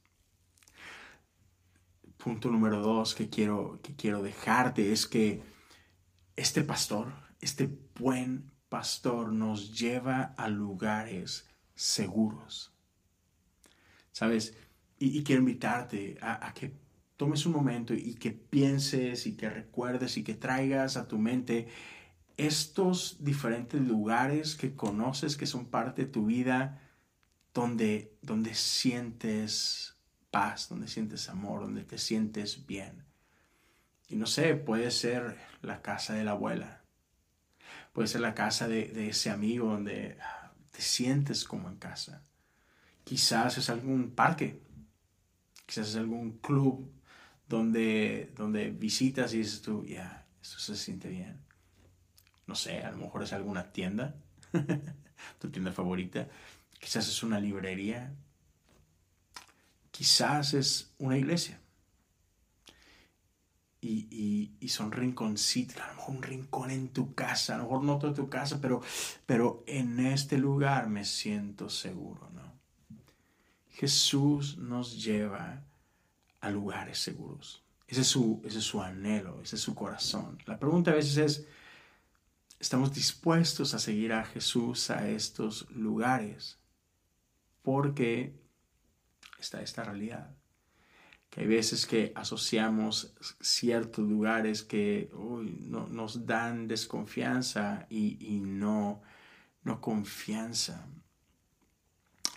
Punto 2.24 2.50
número 2.50 2.80
dos 2.80 3.16
que 3.16 3.30
quiero, 3.30 3.82
que 3.84 3.98
quiero 3.98 4.24
dejarte 4.24 4.94
es 4.94 5.08
que 5.08 5.44
este 6.38 6.64
pastor, 6.64 7.12
este 7.42 7.70
buen 8.00 8.50
pastor 8.70 9.34
nos 9.34 9.78
lleva 9.78 10.34
a 10.38 10.48
lugares 10.48 11.50
seguros. 11.76 12.72
¿Sabes? 14.14 14.56
Y, 14.98 15.22
quiero 15.24 15.42
invitarte 15.42 16.18
a, 16.22 16.48
a, 16.48 16.54
que 16.54 16.72
tomes 17.18 17.46
un 17.46 17.52
momento 17.52 17.94
y 17.94 18.14
que 18.16 18.32
pienses 18.32 19.28
y 19.28 19.36
que 19.36 19.50
recuerdes 19.50 20.16
y 20.16 20.24
que 20.24 20.34
traigas 20.34 20.96
a 20.96 21.10
tu 21.10 21.20
mente 21.20 21.68
estos 22.38 23.18
diferentes 23.20 23.82
lugares 23.82 24.56
que 24.56 24.78
conoces 24.78 25.36
que 25.36 25.46
son 25.46 25.66
parte 25.66 26.04
de 26.04 26.12
tu 26.12 26.28
vida 26.28 26.82
donde, 27.54 28.16
donde 28.22 28.56
sientes 28.56 29.93
paz, 30.34 30.68
donde 30.68 30.88
sientes 30.88 31.30
amor, 31.30 31.62
donde 31.62 31.84
te 31.84 32.00
sientes 32.00 32.66
bien. 32.66 33.06
Y 34.10 34.16
no 34.16 34.26
sé, 34.26 34.56
puede 34.56 34.90
ser 34.90 35.38
la 35.62 35.84
casa 35.84 36.16
de 36.16 36.24
la 36.24 36.32
abuela, 36.32 36.84
Puede 37.94 38.08
ser 38.08 38.22
la 38.22 38.34
casa 38.34 38.68
de, 38.68 39.08
ese 39.08 39.30
amigo 39.30 39.68
donde 39.68 40.18
ah, 40.20 40.52
te 40.72 40.82
sientes 40.82 41.46
como 41.46 41.70
en 41.70 41.78
casa. 41.78 42.24
Quizás 43.04 43.60
es 43.60 43.70
algún 43.70 44.12
parque, 44.16 44.64
quizás 45.68 45.90
es 45.90 45.96
algún 45.98 46.40
club 46.40 46.92
donde, 47.48 48.34
donde 48.36 48.72
visitas 48.72 49.34
y 49.34 49.38
dices 49.38 49.62
tú, 49.62 49.86
ya, 49.86 50.26
esto 50.42 50.58
se 50.58 50.76
siente 50.76 51.08
bien. 51.08 51.40
No 52.48 52.56
sé, 52.56 52.82
a 52.82 52.92
lo 52.92 52.98
mejor 52.98 53.22
es 53.22 53.32
alguna 53.32 53.72
tienda, 53.72 54.16
tu 55.40 55.52
tienda 55.52 55.72
favorita. 55.72 56.28
Quizás 56.80 57.08
es 57.08 57.22
una 57.22 57.40
librería. 57.40 58.12
Quizás 59.94 60.56
es 60.56 60.92
una 60.98 61.20
iglesia 61.20 61.62
y, 63.80 64.56
y, 64.60 64.70
son 64.70 64.92
rinconcitos, 64.92 65.78
a 65.78 65.88
lo 65.90 65.96
mejor 65.96 66.16
un 66.16 66.24
rincón 66.24 66.72
en 66.72 66.90
tu 66.90 67.14
casa, 67.14 67.54
a 67.54 67.58
lo 67.58 67.66
mejor 67.66 67.84
no 67.84 68.00
toda 68.00 68.16
tu 68.16 68.28
casa, 68.28 68.60
pero, 68.60 68.82
pero 69.28 69.64
en 69.68 70.00
este 70.00 70.40
lugar 70.40 70.90
me 70.90 71.06
siento 71.06 71.70
seguro, 71.70 72.28
¿no? 72.34 72.54
Jesús 73.70 74.58
nos 74.58 75.04
lleva 75.04 75.64
a 76.40 76.50
lugares 76.50 76.98
seguros. 76.98 77.64
Ese 77.88 78.02
es, 78.02 78.08
su, 78.08 78.42
ese 78.46 78.58
es 78.58 78.64
su 78.64 78.82
anhelo, 78.82 79.42
ese 79.44 79.58
es 79.58 79.62
su 79.62 79.76
corazón. 79.76 80.40
La 80.48 80.58
pregunta 80.58 80.90
a 80.90 80.96
veces 80.96 81.18
es, 81.18 81.48
¿estamos 82.60 82.94
dispuestos 82.94 83.76
a 83.76 83.80
seguir 83.80 84.14
a 84.14 84.26
Jesús 84.26 84.90
a 84.90 85.08
estos 85.08 85.70
lugares? 85.70 86.58
Porque 87.62 88.43
está 89.44 89.62
esta 89.62 89.84
realidad 89.84 90.36
que 91.34 91.42
hay 91.42 91.48
veces 91.48 91.88
que 91.88 92.12
asociamos 92.14 93.16
ciertos 93.42 94.08
lugares 94.08 94.62
que 94.62 95.10
no, 95.12 95.88
nos 95.88 96.28
dan 96.28 96.68
desconfianza 96.68 97.88
y, 97.90 98.40
no, 98.44 99.02
no 99.64 99.82
confianza. 99.82 100.86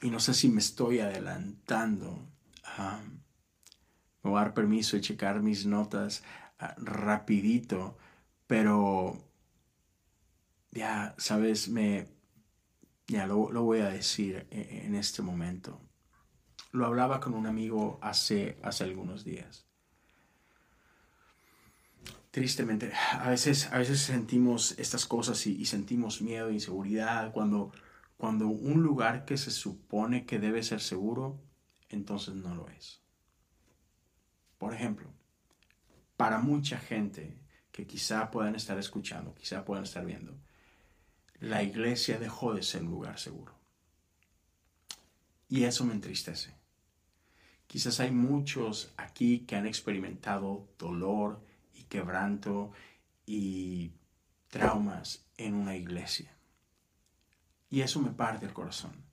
Y 0.00 0.08
no 0.08 0.18
sé 0.18 0.32
si 0.32 0.48
me 0.48 0.60
estoy 0.60 1.00
adelantando. 1.00 2.26
me 4.22 4.30
voy 4.30 4.40
a 4.40 4.44
dar 4.44 4.54
permiso 4.54 4.96
de 4.96 5.02
checar 5.02 5.42
mis 5.42 5.66
notas 5.66 6.24
ah, 6.58 6.74
rapidito, 6.78 7.98
pero 8.46 9.22
ya, 10.70 11.14
sabes, 11.18 11.68
me, 11.68 12.08
ya 13.08 13.26
lo, 13.26 13.52
lo 13.52 13.62
voy 13.62 13.80
a 13.80 13.90
decir 13.90 14.46
en, 14.50 14.86
en 14.86 14.94
este 14.94 15.20
momento. 15.20 15.78
Lo 16.72 16.86
hablaba 16.86 17.20
con 17.20 17.34
un 17.34 17.46
amigo 17.46 17.98
hace, 18.02 18.58
hace 18.62 18.84
algunos 18.84 19.24
días. 19.24 19.66
Tristemente, 22.30 22.92
a 23.12 23.30
veces, 23.30 23.72
a 23.72 23.78
veces 23.78 24.00
sentimos 24.00 24.78
estas 24.78 25.06
cosas 25.06 25.46
y, 25.46 25.64
sentimos 25.64 26.20
miedo, 26.20 26.50
inseguridad, 26.50 27.32
cuando, 27.32 27.72
cuando 28.18 28.48
un 28.48 28.82
lugar 28.82 29.24
que 29.24 29.38
se 29.38 29.50
supone 29.50 30.26
que 30.26 30.38
debe 30.38 30.62
ser 30.62 30.82
seguro, 30.82 31.40
entonces 31.88 32.34
no 32.34 32.54
lo 32.54 32.68
es. 32.68 33.00
Por 34.58 34.74
ejemplo, 34.74 35.10
para 36.18 36.38
mucha 36.38 36.78
gente 36.78 37.38
que 37.72 37.86
quizá 37.86 38.30
puedan 38.30 38.54
estar 38.54 38.78
escuchando, 38.78 39.34
quizá 39.34 39.64
puedan 39.64 39.84
estar 39.84 40.04
viendo, 40.04 40.38
la 41.40 41.62
iglesia 41.62 42.18
dejó 42.18 42.52
de 42.52 42.62
ser 42.62 42.82
un 42.82 42.90
lugar 42.90 43.18
seguro. 43.18 43.55
Y 45.48 45.64
eso 45.64 45.84
me 45.84 45.94
entristece. 45.94 46.54
Quizás 47.66 48.00
hay 48.00 48.10
muchos 48.10 48.92
aquí 48.96 49.40
que 49.40 49.56
han 49.56 49.66
experimentado 49.66 50.68
dolor 50.78 51.44
y 51.74 51.84
quebranto 51.84 52.72
y 53.26 53.92
traumas 54.48 55.26
en 55.36 55.54
una 55.54 55.76
iglesia. 55.76 56.36
Y 57.68 57.80
eso 57.80 58.00
me 58.00 58.10
parte 58.10 58.46
el 58.46 58.52
corazón, 58.52 59.04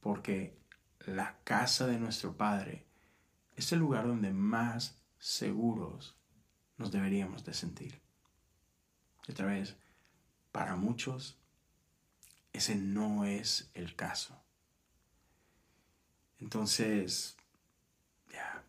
porque 0.00 0.58
la 1.00 1.38
casa 1.44 1.86
de 1.86 1.98
nuestro 1.98 2.36
Padre 2.36 2.86
es 3.56 3.72
el 3.72 3.80
lugar 3.80 4.06
donde 4.06 4.32
más 4.32 5.02
seguros 5.18 6.16
nos 6.76 6.92
deberíamos 6.92 7.44
de 7.44 7.54
sentir. 7.54 8.00
otra 9.28 9.46
vez, 9.46 9.76
para 10.52 10.76
muchos, 10.76 11.36
ese 12.54 12.76
no 12.76 13.26
es 13.26 13.70
el 13.74 13.94
caso. 13.94 14.40
Entonces, 16.40 17.38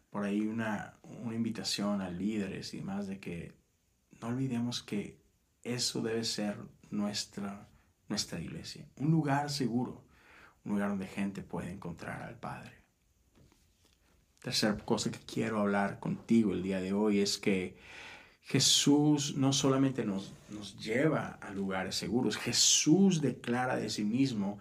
por 0.09 0.23
ahí 0.23 0.41
una, 0.41 0.97
una 1.03 1.35
invitación 1.35 2.01
a 2.01 2.09
líderes 2.09 2.73
y 2.73 2.77
demás 2.77 3.07
de 3.07 3.19
que 3.19 3.53
no 4.21 4.29
olvidemos 4.29 4.81
que 4.81 5.19
eso 5.63 6.01
debe 6.01 6.23
ser 6.23 6.57
nuestra, 6.89 7.67
nuestra 8.07 8.39
iglesia, 8.39 8.87
un 8.97 9.11
lugar 9.11 9.49
seguro, 9.49 10.03
un 10.65 10.73
lugar 10.73 10.89
donde 10.89 11.07
gente 11.07 11.41
puede 11.41 11.71
encontrar 11.71 12.23
al 12.23 12.35
Padre. 12.35 12.71
Tercera 14.41 14.77
cosa 14.77 15.11
que 15.11 15.19
quiero 15.19 15.59
hablar 15.59 15.99
contigo 15.99 16.53
el 16.53 16.63
día 16.63 16.79
de 16.79 16.93
hoy 16.93 17.19
es 17.19 17.37
que 17.37 17.77
Jesús 18.41 19.35
no 19.35 19.53
solamente 19.53 20.05
nos, 20.05 20.33
nos 20.49 20.79
lleva 20.79 21.37
a 21.41 21.51
lugares 21.51 21.95
seguros, 21.95 22.37
Jesús 22.37 23.21
declara 23.21 23.75
de 23.75 23.89
sí 23.89 24.03
mismo 24.03 24.59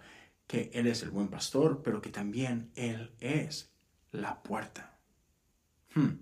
que 0.49 0.71
Él 0.73 0.87
es 0.87 1.03
el 1.03 1.11
buen 1.11 1.27
pastor, 1.27 1.83
pero 1.83 2.01
que 2.01 2.09
también 2.09 2.71
Él 2.73 3.15
es 3.19 3.71
la 4.11 4.41
puerta. 4.41 4.97
Hmm. 5.93 6.15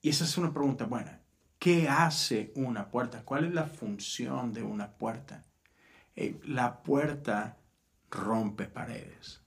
Y 0.00 0.10
esa 0.10 0.22
es 0.22 0.38
una 0.38 0.52
pregunta 0.52 0.84
buena. 0.84 1.22
¿Qué 1.58 1.88
hace 1.88 2.52
una 2.54 2.88
puerta? 2.88 3.24
¿Cuál 3.24 3.46
es 3.46 3.52
la 3.52 3.64
función 3.64 4.52
de 4.52 4.62
una 4.62 4.92
puerta? 4.92 5.44
Eh, 6.14 6.40
la 6.44 6.84
puerta 6.84 7.58
rompe 8.08 8.66
paredes. 8.66 9.42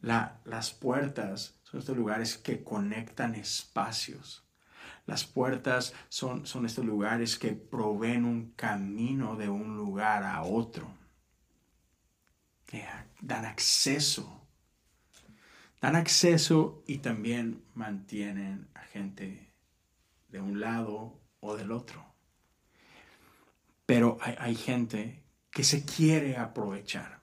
las 0.00 0.70
puertas 0.70 1.58
son 1.64 1.80
estos 1.80 1.96
lugares 1.96 2.38
que 2.38 2.62
conectan 2.62 3.34
espacios. 3.34 4.46
Las 5.06 5.24
puertas 5.24 5.92
son, 6.08 6.46
son 6.46 6.66
estos 6.66 6.84
lugares 6.84 7.36
que 7.36 7.54
proveen 7.54 8.24
un 8.24 8.52
camino 8.52 9.34
de 9.34 9.48
un 9.48 9.76
lugar 9.76 10.22
a 10.22 10.44
otro. 10.44 11.05
Dan 13.20 13.44
acceso. 13.44 14.46
Dan 15.80 15.96
acceso 15.96 16.82
y 16.86 16.98
también 16.98 17.64
mantienen 17.74 18.68
a 18.74 18.80
gente 18.80 19.52
de 20.28 20.40
un 20.40 20.60
lado 20.60 21.20
o 21.40 21.56
del 21.56 21.72
otro. 21.72 22.04
Pero 23.86 24.18
hay, 24.20 24.56
gente 24.56 25.22
que 25.50 25.62
se 25.62 25.84
quiere 25.84 26.36
aprovechar. 26.36 27.20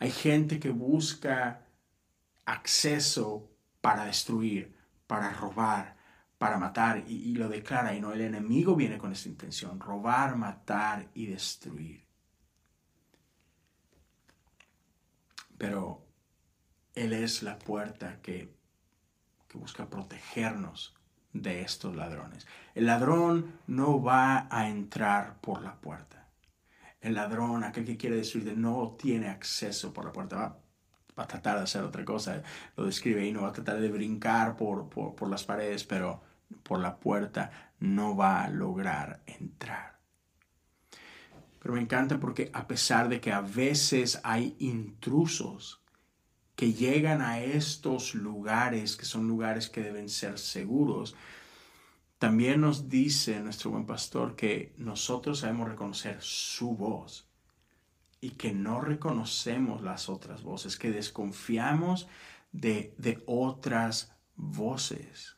Hay 0.00 0.10
gente 0.10 0.60
que 0.60 0.70
busca 0.70 1.66
acceso 2.44 3.50
para 3.80 4.04
destruir, 4.04 4.76
para 5.06 5.32
robar, 5.32 5.96
para 6.36 6.58
matar, 6.58 7.04
y, 7.08 7.34
lo 7.36 7.48
declara, 7.48 7.94
y 7.94 8.00
no, 8.00 8.12
el 8.12 8.20
enemigo 8.20 8.76
viene 8.76 8.98
con 8.98 9.12
esta 9.12 9.28
intención, 9.28 9.80
robar, 9.80 10.36
matar 10.36 11.08
y 11.14 11.26
destruir. 11.26 12.04
Pero 15.62 16.04
Él 16.96 17.12
es 17.12 17.44
la 17.44 17.56
puerta 17.56 18.20
que, 18.20 18.52
que 19.46 19.58
busca 19.58 19.88
protegernos 19.88 20.92
de 21.32 21.60
estos 21.60 21.94
ladrones. 21.94 22.48
El 22.74 22.86
ladrón 22.86 23.60
no 23.68 24.02
va 24.02 24.48
a 24.50 24.68
entrar 24.68 25.40
por 25.40 25.62
la 25.62 25.76
puerta. 25.76 26.26
El 27.00 27.14
ladrón, 27.14 27.62
aquel 27.62 27.84
que 27.84 27.96
quiere 27.96 28.16
destruir, 28.16 28.58
no 28.58 28.96
tiene 28.98 29.28
acceso 29.28 29.92
por 29.92 30.04
la 30.04 30.12
puerta. 30.12 30.36
Va, 30.36 31.22
a 31.22 31.28
tratar 31.28 31.58
de 31.58 31.62
hacer 31.62 31.84
otra 31.84 32.04
cosa. 32.04 32.42
Lo 32.76 32.84
describe 32.84 33.24
y 33.24 33.30
no 33.30 33.42
va 33.42 33.50
a 33.50 33.52
tratar 33.52 33.78
de 33.78 33.88
brincar 33.88 34.56
por, 34.56 34.88
por 34.88 35.30
las 35.30 35.44
paredes, 35.44 35.84
pero 35.84 36.22
por 36.64 36.80
la 36.80 36.96
puerta 36.96 37.72
no 37.78 38.16
va 38.16 38.42
a 38.42 38.50
lograr 38.50 39.22
entrar. 39.26 39.91
Pero 41.62 41.74
me 41.74 41.80
encanta 41.80 42.18
porque 42.18 42.50
a 42.52 42.66
pesar 42.66 43.08
de 43.08 43.20
que 43.20 43.30
a 43.30 43.40
veces 43.40 44.20
hay 44.24 44.56
intrusos 44.58 45.80
que 46.56 46.72
llegan 46.72 47.22
a 47.22 47.40
estos 47.40 48.16
lugares, 48.16 48.96
que 48.96 49.04
son 49.04 49.28
lugares 49.28 49.68
que 49.70 49.80
deben 49.80 50.08
ser 50.08 50.40
seguros, 50.40 51.14
también 52.18 52.60
nos 52.60 52.88
dice 52.88 53.38
nuestro 53.38 53.70
buen 53.70 53.86
pastor 53.86 54.34
que 54.34 54.74
nosotros 54.76 55.38
sabemos 55.38 55.68
reconocer 55.68 56.18
su 56.20 56.74
voz 56.74 57.28
y 58.20 58.30
que 58.30 58.52
no 58.52 58.80
reconocemos 58.80 59.82
las 59.82 60.08
otras 60.08 60.42
voces, 60.42 60.76
que 60.76 60.90
desconfiamos 60.90 62.08
de, 62.50 62.92
de 62.98 63.22
otras 63.26 64.16
voces. 64.34 65.36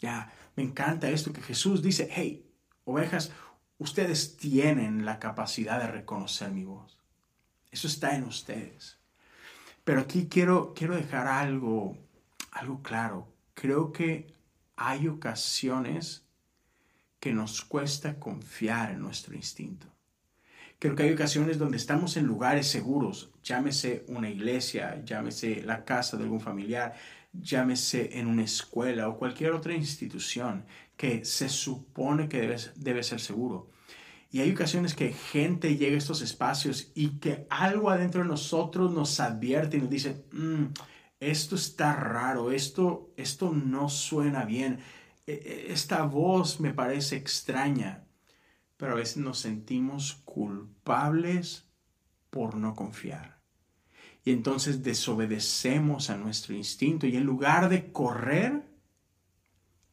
Ya, 0.00 0.30
me 0.54 0.62
encanta 0.62 1.08
esto 1.08 1.32
que 1.32 1.40
Jesús 1.40 1.82
dice, 1.82 2.10
hey, 2.12 2.46
ovejas, 2.84 3.32
ustedes 3.82 4.36
tienen 4.36 5.04
la 5.04 5.18
capacidad 5.18 5.80
de 5.80 5.88
reconocer 5.88 6.50
mi 6.50 6.64
voz. 6.64 6.98
Eso 7.70 7.88
está 7.88 8.14
en 8.14 8.24
ustedes. 8.24 8.98
Pero 9.84 10.00
aquí 10.00 10.28
quiero, 10.28 10.72
quiero 10.74 10.94
dejar 10.94 11.26
algo, 11.26 11.98
algo 12.52 12.82
claro. 12.82 13.28
Creo 13.54 13.92
que 13.92 14.32
hay 14.76 15.08
ocasiones 15.08 16.24
que 17.18 17.32
nos 17.32 17.62
cuesta 17.62 18.18
confiar 18.18 18.92
en 18.92 19.00
nuestro 19.00 19.34
instinto. 19.34 19.86
Creo 20.78 20.96
que 20.96 21.04
hay 21.04 21.12
ocasiones 21.12 21.58
donde 21.58 21.76
estamos 21.76 22.16
en 22.16 22.26
lugares 22.26 22.66
seguros, 22.66 23.30
llámese 23.42 24.04
una 24.08 24.28
iglesia, 24.28 25.02
llámese 25.04 25.62
la 25.62 25.84
casa 25.84 26.16
de 26.16 26.24
algún 26.24 26.40
familiar, 26.40 26.94
llámese 27.32 28.18
en 28.18 28.26
una 28.26 28.42
escuela 28.42 29.08
o 29.08 29.16
cualquier 29.16 29.52
otra 29.52 29.74
institución 29.74 30.64
que 31.02 31.24
se 31.24 31.48
supone 31.48 32.28
que 32.28 32.40
debe, 32.40 32.56
debe 32.76 33.02
ser 33.02 33.18
seguro. 33.18 33.72
Y 34.30 34.38
hay 34.38 34.52
ocasiones 34.52 34.94
que 34.94 35.12
gente 35.12 35.76
llega 35.76 35.96
a 35.96 35.98
estos 35.98 36.22
espacios 36.22 36.92
y 36.94 37.18
que 37.18 37.44
algo 37.50 37.90
adentro 37.90 38.22
de 38.22 38.28
nosotros 38.28 38.92
nos 38.92 39.18
advierte 39.18 39.78
y 39.78 39.80
nos 39.80 39.90
dice, 39.90 40.24
mm, 40.30 40.66
esto 41.18 41.56
está 41.56 41.96
raro, 41.96 42.52
esto, 42.52 43.12
esto 43.16 43.50
no 43.50 43.88
suena 43.88 44.44
bien, 44.44 44.78
e, 45.26 45.32
e, 45.32 45.72
esta 45.72 46.04
voz 46.04 46.60
me 46.60 46.72
parece 46.72 47.16
extraña, 47.16 48.04
pero 48.76 48.92
a 48.92 48.94
veces 48.94 49.16
nos 49.16 49.40
sentimos 49.40 50.22
culpables 50.24 51.66
por 52.30 52.54
no 52.54 52.76
confiar. 52.76 53.40
Y 54.24 54.30
entonces 54.30 54.84
desobedecemos 54.84 56.10
a 56.10 56.16
nuestro 56.16 56.54
instinto 56.54 57.08
y 57.08 57.16
en 57.16 57.24
lugar 57.24 57.68
de 57.68 57.90
correr, 57.90 58.71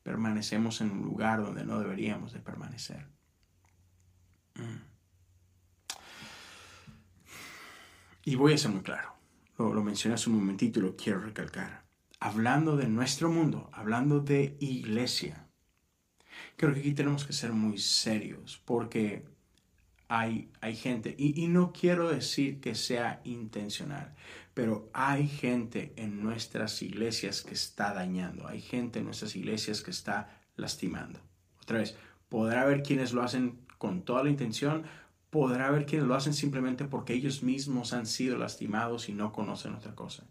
permanecemos 0.03 0.81
en 0.81 0.91
un 0.91 1.01
lugar 1.01 1.41
donde 1.41 1.65
no 1.65 1.79
deberíamos 1.79 2.33
de 2.33 2.39
permanecer. 2.39 3.07
Mm. 4.55 4.89
Y 8.25 8.35
voy 8.35 8.53
a 8.53 8.57
ser 8.57 8.71
muy 8.71 8.81
claro 8.81 9.19
lo, 9.65 9.83
mencioné 9.83 10.15
hace 10.15 10.29
un 10.29 10.38
momentito 10.38 10.79
y 10.79 10.83
lo 10.83 10.95
quiero 10.95 11.19
recalcar. 11.19 11.83
Hablando 12.19 12.77
de 12.77 12.88
nuestro 12.88 13.29
mundo, 13.29 13.69
hablando 13.73 14.19
de 14.19 14.57
iglesia, 14.59 15.47
creo 16.55 16.73
que 16.73 16.79
aquí 16.79 16.93
tenemos 16.93 17.25
que 17.25 17.33
ser 17.33 17.51
muy 17.51 17.77
serios 17.77 18.62
porque 18.65 19.25
hay, 20.07 20.51
hay 20.62 20.75
gente, 20.75 21.13
y, 21.17 21.43
y, 21.43 21.47
no 21.47 21.71
quiero 21.71 22.09
decir 22.09 22.59
que 22.59 22.73
sea 22.73 23.21
intencional, 23.25 24.15
pero 24.59 24.89
hay 24.91 25.25
gente 25.25 25.93
en 25.95 26.21
nuestras 26.21 26.81
iglesias 26.81 27.43
que 27.43 27.53
está 27.53 27.93
dañando, 27.93 28.45
hay 28.45 28.59
gente 28.59 28.99
en 28.99 29.05
nuestras 29.05 29.37
iglesias 29.37 29.81
que 29.81 29.91
está 29.91 30.37
lastimando. 30.57 31.21
Otra 31.61 31.77
vez, 31.77 31.95
podrá 32.27 32.63
haber 32.63 32.83
quienes 32.83 33.13
lo 33.13 33.23
hacen 33.23 33.61
con 33.77 34.01
toda 34.01 34.21
la 34.21 34.29
intención 34.29 34.83
podrá 35.29 35.67
haber 35.67 35.85
quienes 35.85 36.09
lo 36.09 36.13
hacen 36.13 36.33
simplemente 36.33 36.83
porque 36.83 37.13
ellos 37.13 37.41
mismos 37.41 37.93
han 37.93 38.05
sido 38.05 38.37
lastimados 38.37 39.07
y 39.07 39.13
no 39.13 39.31
conocen 39.31 39.75
otra 39.75 39.95
cosa. 39.95 40.27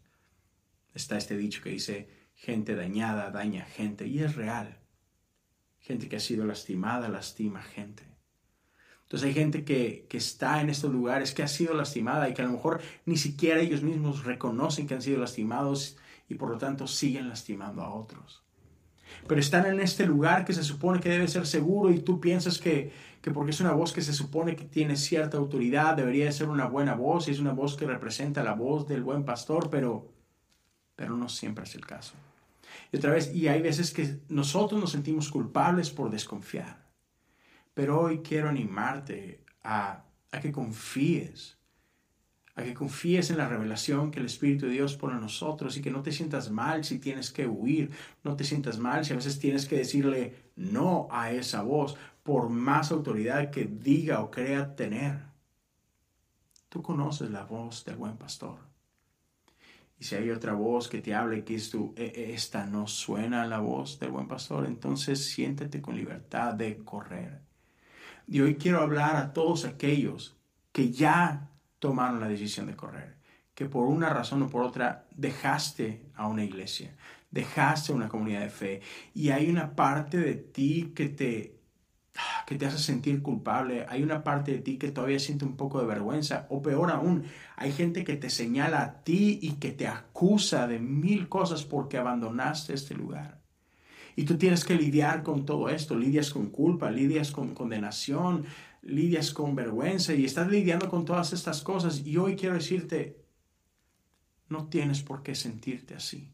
Está 0.92 1.16
este 1.16 1.38
dicho 1.38 1.62
que 1.62 1.70
dice, 1.70 2.10
gente 2.34 2.76
dañada 2.76 3.30
daña 3.30 3.64
gente, 3.64 4.06
y 4.06 4.18
es 4.18 4.36
real. 4.36 4.78
Gente 5.78 6.10
que 6.10 6.16
ha 6.16 6.20
sido 6.20 6.44
lastimada 6.44 7.08
lastima 7.08 7.62
gente. 7.62 8.02
Entonces 9.08 9.28
hay 9.28 9.34
gente 9.34 9.64
que, 9.64 10.04
que, 10.06 10.18
está 10.18 10.60
en 10.60 10.68
estos 10.68 10.92
lugares, 10.92 11.32
que 11.32 11.42
ha 11.42 11.48
sido 11.48 11.72
lastimada 11.72 12.28
y 12.28 12.34
que 12.34 12.42
a 12.42 12.44
lo 12.44 12.52
mejor 12.52 12.82
ni 13.06 13.16
siquiera 13.16 13.58
ellos 13.58 13.82
mismos 13.82 14.24
reconocen 14.24 14.86
que 14.86 14.92
han 14.92 15.00
sido 15.00 15.18
lastimados 15.18 15.96
y 16.28 16.34
por 16.34 16.50
lo 16.50 16.58
tanto 16.58 16.86
siguen 16.86 17.30
lastimando 17.30 17.80
a 17.80 17.94
otros. 17.94 18.42
Pero 19.26 19.40
están 19.40 19.64
en 19.64 19.80
este 19.80 20.06
lugar 20.06 20.44
que 20.44 20.52
se 20.52 20.62
supone 20.62 21.00
que 21.00 21.08
debe 21.08 21.26
ser 21.26 21.46
seguro 21.46 21.90
y 21.90 22.00
tú 22.00 22.20
piensas 22.20 22.58
que, 22.58 22.92
que 23.22 23.30
porque 23.30 23.52
es 23.52 23.60
una 23.62 23.72
voz 23.72 23.94
que 23.94 24.02
se 24.02 24.12
supone 24.12 24.56
que 24.56 24.66
tiene 24.66 24.94
cierta 24.96 25.38
autoridad, 25.38 25.96
debería 25.96 26.30
ser 26.30 26.50
una 26.50 26.66
buena 26.66 26.94
voz 26.94 27.28
y 27.28 27.30
es 27.30 27.38
una 27.38 27.54
voz 27.54 27.76
que 27.76 27.86
representa 27.86 28.44
la 28.44 28.52
voz 28.52 28.86
del 28.86 29.02
buen 29.02 29.24
pastor, 29.24 29.70
pero, 29.70 30.12
pero 30.96 31.16
no 31.16 31.30
siempre 31.30 31.64
es 31.64 31.74
el 31.74 31.86
caso. 31.86 32.12
Y 32.92 32.98
otra 32.98 33.12
vez, 33.12 33.34
y 33.34 33.48
hay 33.48 33.62
veces 33.62 33.90
que 33.90 34.18
nosotros 34.28 34.78
nos 34.78 34.92
sentimos 34.92 35.30
culpables 35.30 35.88
por 35.88 36.10
desconfiar. 36.10 36.87
Pero 37.78 38.00
hoy 38.00 38.22
quiero 38.22 38.48
animarte 38.48 39.44
a, 39.62 40.02
a 40.32 40.40
que 40.40 40.50
confíes 40.50 41.56
a 42.56 42.64
que 42.64 42.74
confíes 42.74 43.30
en 43.30 43.38
la 43.38 43.48
revelación 43.48 44.10
que 44.10 44.18
el 44.18 44.26
Espíritu 44.26 44.66
de 44.66 44.72
Dios 44.72 44.96
pone 44.96 45.14
en 45.14 45.20
nosotros 45.20 45.76
y 45.76 45.80
que 45.80 45.92
no 45.92 46.02
te 46.02 46.10
sientas 46.10 46.50
mal 46.50 46.82
si 46.82 46.98
tienes 46.98 47.30
que 47.30 47.46
huir, 47.46 47.92
no 48.24 48.34
te 48.34 48.42
sientas 48.42 48.78
mal 48.78 49.04
si 49.04 49.12
a 49.12 49.16
veces 49.16 49.38
tienes 49.38 49.64
que 49.66 49.76
decirle 49.76 50.50
no 50.56 51.06
a 51.12 51.30
esa 51.30 51.62
voz, 51.62 51.96
por 52.24 52.48
más 52.48 52.90
autoridad 52.90 53.52
que 53.52 53.66
diga 53.66 54.22
o 54.22 54.30
crea 54.32 54.74
tener. 54.74 55.20
Tú 56.68 56.82
conoces 56.82 57.30
la 57.30 57.44
voz 57.44 57.84
del 57.84 57.94
buen 57.94 58.16
pastor. 58.16 58.58
Y 60.00 60.02
si 60.02 60.16
hay 60.16 60.32
otra 60.32 60.54
voz 60.54 60.88
que 60.88 61.00
te 61.00 61.14
hable 61.14 61.44
que 61.44 61.54
es 61.54 61.70
tu, 61.70 61.94
e, 61.96 62.06
e, 62.06 62.34
esta 62.34 62.66
no 62.66 62.88
suena 62.88 63.46
la 63.46 63.60
voz 63.60 64.00
del 64.00 64.10
buen 64.10 64.26
pastor, 64.26 64.66
entonces 64.66 65.26
siéntete 65.26 65.80
con 65.80 65.94
libertad 65.94 66.54
de 66.54 66.78
correr. 66.78 67.47
Y 68.30 68.42
hoy 68.42 68.56
quiero 68.56 68.82
hablar 68.82 69.16
a 69.16 69.32
todos 69.32 69.64
aquellos 69.64 70.36
que 70.70 70.90
ya 70.90 71.48
tomaron 71.78 72.20
la 72.20 72.28
decisión 72.28 72.66
de 72.66 72.76
correr, 72.76 73.16
que 73.54 73.64
por 73.64 73.88
una 73.88 74.10
razón 74.10 74.42
o 74.42 74.50
por 74.50 74.62
otra 74.62 75.06
dejaste 75.16 76.04
a 76.14 76.26
una 76.26 76.44
iglesia, 76.44 76.94
dejaste 77.30 77.90
a 77.90 77.94
una 77.94 78.08
comunidad 78.08 78.42
de 78.42 78.50
fe 78.50 78.82
y 79.14 79.30
hay 79.30 79.48
una 79.48 79.74
parte 79.74 80.18
de 80.18 80.34
ti 80.34 80.92
que 80.94 81.08
te 81.08 81.58
que 82.46 82.56
te 82.56 82.66
hace 82.66 82.78
sentir 82.78 83.22
culpable. 83.22 83.86
Hay 83.88 84.02
una 84.02 84.24
parte 84.24 84.52
de 84.52 84.58
ti 84.58 84.76
que 84.76 84.90
todavía 84.90 85.20
siente 85.20 85.44
un 85.44 85.56
poco 85.56 85.80
de 85.80 85.86
vergüenza. 85.86 86.46
O 86.50 86.60
peor 86.60 86.90
aún, 86.90 87.24
hay 87.56 87.72
gente 87.72 88.02
que 88.02 88.16
te 88.16 88.28
señala 88.28 88.82
a 88.82 89.04
ti 89.04 89.38
y 89.40 89.52
que 89.52 89.70
te 89.70 89.86
acusa 89.86 90.66
de 90.66 90.80
mil 90.80 91.28
cosas 91.28 91.62
porque 91.64 91.96
abandonaste 91.96 92.74
este 92.74 92.94
lugar. 92.94 93.37
Y 94.18 94.24
tú 94.24 94.36
tienes 94.36 94.64
que 94.64 94.74
lidiar 94.74 95.22
con 95.22 95.46
todo 95.46 95.68
esto. 95.68 95.96
Lidias 95.96 96.30
con 96.30 96.50
culpa, 96.50 96.90
lidias 96.90 97.30
con 97.30 97.54
condenación, 97.54 98.46
lidias 98.82 99.32
con 99.32 99.54
vergüenza 99.54 100.12
y 100.12 100.24
estás 100.24 100.48
lidiando 100.48 100.90
con 100.90 101.04
todas 101.04 101.32
estas 101.32 101.62
cosas. 101.62 102.04
Y 102.04 102.16
hoy 102.16 102.34
quiero 102.34 102.56
decirte, 102.56 103.24
no 104.48 104.66
tienes 104.66 105.02
por 105.02 105.22
qué 105.22 105.36
sentirte 105.36 105.94
así. 105.94 106.32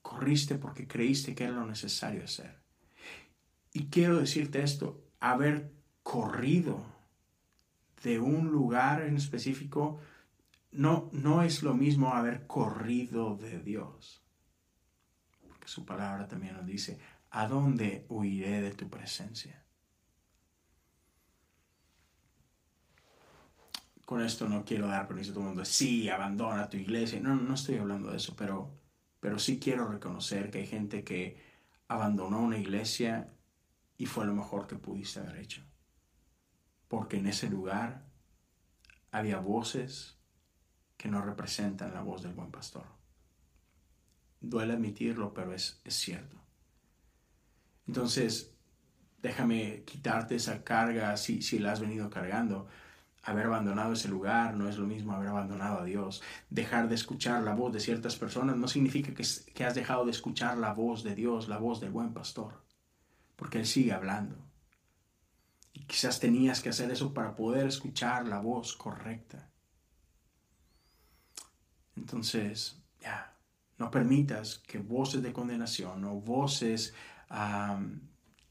Corriste 0.00 0.54
porque 0.54 0.88
creíste 0.88 1.34
que 1.34 1.44
era 1.44 1.52
lo 1.52 1.66
necesario 1.66 2.24
hacer. 2.24 2.56
Y 3.74 3.88
quiero 3.88 4.20
decirte 4.20 4.62
esto, 4.62 5.04
haber 5.20 5.70
corrido 6.02 6.82
de 8.02 8.20
un 8.20 8.46
lugar 8.46 9.02
en 9.02 9.16
específico 9.18 10.00
no, 10.72 11.10
no 11.12 11.42
es 11.42 11.62
lo 11.62 11.74
mismo 11.74 12.14
haber 12.14 12.46
corrido 12.46 13.36
de 13.36 13.60
Dios. 13.60 14.22
Su 15.70 15.84
palabra 15.84 16.26
también 16.26 16.54
nos 16.54 16.66
dice, 16.66 16.98
¿a 17.30 17.46
dónde 17.46 18.04
huiré 18.08 18.60
de 18.60 18.72
tu 18.72 18.90
presencia? 18.90 19.64
Con 24.04 24.20
esto 24.20 24.48
no 24.48 24.64
quiero 24.64 24.88
dar 24.88 25.06
permiso 25.06 25.30
a 25.30 25.34
todo 25.34 25.44
el 25.44 25.48
mundo, 25.50 25.64
sí, 25.64 26.08
abandona 26.08 26.68
tu 26.68 26.76
iglesia. 26.76 27.20
No, 27.20 27.36
no 27.36 27.54
estoy 27.54 27.76
hablando 27.76 28.10
de 28.10 28.16
eso, 28.16 28.34
pero, 28.34 28.80
pero 29.20 29.38
sí 29.38 29.60
quiero 29.60 29.86
reconocer 29.86 30.50
que 30.50 30.58
hay 30.58 30.66
gente 30.66 31.04
que 31.04 31.40
abandonó 31.86 32.40
una 32.40 32.58
iglesia 32.58 33.32
y 33.96 34.06
fue 34.06 34.26
lo 34.26 34.34
mejor 34.34 34.66
que 34.66 34.74
pudiste 34.74 35.20
haber 35.20 35.36
hecho. 35.36 35.62
Porque 36.88 37.18
en 37.18 37.28
ese 37.28 37.48
lugar 37.48 38.10
había 39.12 39.38
voces 39.38 40.18
que 40.96 41.08
no 41.08 41.22
representan 41.22 41.94
la 41.94 42.02
voz 42.02 42.24
del 42.24 42.32
buen 42.32 42.50
pastor. 42.50 42.99
Duele 44.40 44.74
admitirlo, 44.74 45.34
pero 45.34 45.52
es, 45.52 45.80
es 45.84 45.94
cierto. 45.94 46.36
Entonces, 47.86 48.54
déjame 49.22 49.84
quitarte 49.84 50.36
esa 50.36 50.64
carga 50.64 51.16
si, 51.16 51.42
si 51.42 51.58
la 51.58 51.72
has 51.72 51.80
venido 51.80 52.08
cargando. 52.10 52.66
Haber 53.22 53.46
abandonado 53.46 53.92
ese 53.92 54.08
lugar 54.08 54.54
no 54.54 54.68
es 54.68 54.78
lo 54.78 54.86
mismo 54.86 55.12
haber 55.12 55.28
abandonado 55.28 55.80
a 55.80 55.84
Dios. 55.84 56.22
Dejar 56.48 56.88
de 56.88 56.94
escuchar 56.94 57.42
la 57.42 57.54
voz 57.54 57.72
de 57.72 57.80
ciertas 57.80 58.16
personas 58.16 58.56
no 58.56 58.66
significa 58.66 59.12
que, 59.14 59.24
que 59.54 59.64
has 59.64 59.74
dejado 59.74 60.06
de 60.06 60.12
escuchar 60.12 60.56
la 60.56 60.72
voz 60.72 61.02
de 61.02 61.14
Dios, 61.14 61.48
la 61.48 61.58
voz 61.58 61.80
del 61.80 61.90
buen 61.90 62.14
pastor 62.14 62.60
porque 63.40 63.56
Él 63.56 63.66
sigue 63.66 63.94
hablando. 63.94 64.36
Y 65.72 65.86
quizás 65.86 66.20
tenías 66.20 66.60
que 66.60 66.68
hacer 66.68 66.90
eso 66.90 67.14
para 67.14 67.34
poder 67.34 67.66
escuchar 67.66 68.28
la 68.28 68.38
voz 68.38 68.76
correcta. 68.76 69.48
Entonces, 71.96 72.76
ya, 73.00 73.29
no 73.80 73.90
permitas 73.90 74.58
que 74.58 74.78
voces 74.78 75.22
de 75.22 75.32
condenación 75.32 76.04
o 76.04 76.20
voces 76.20 76.94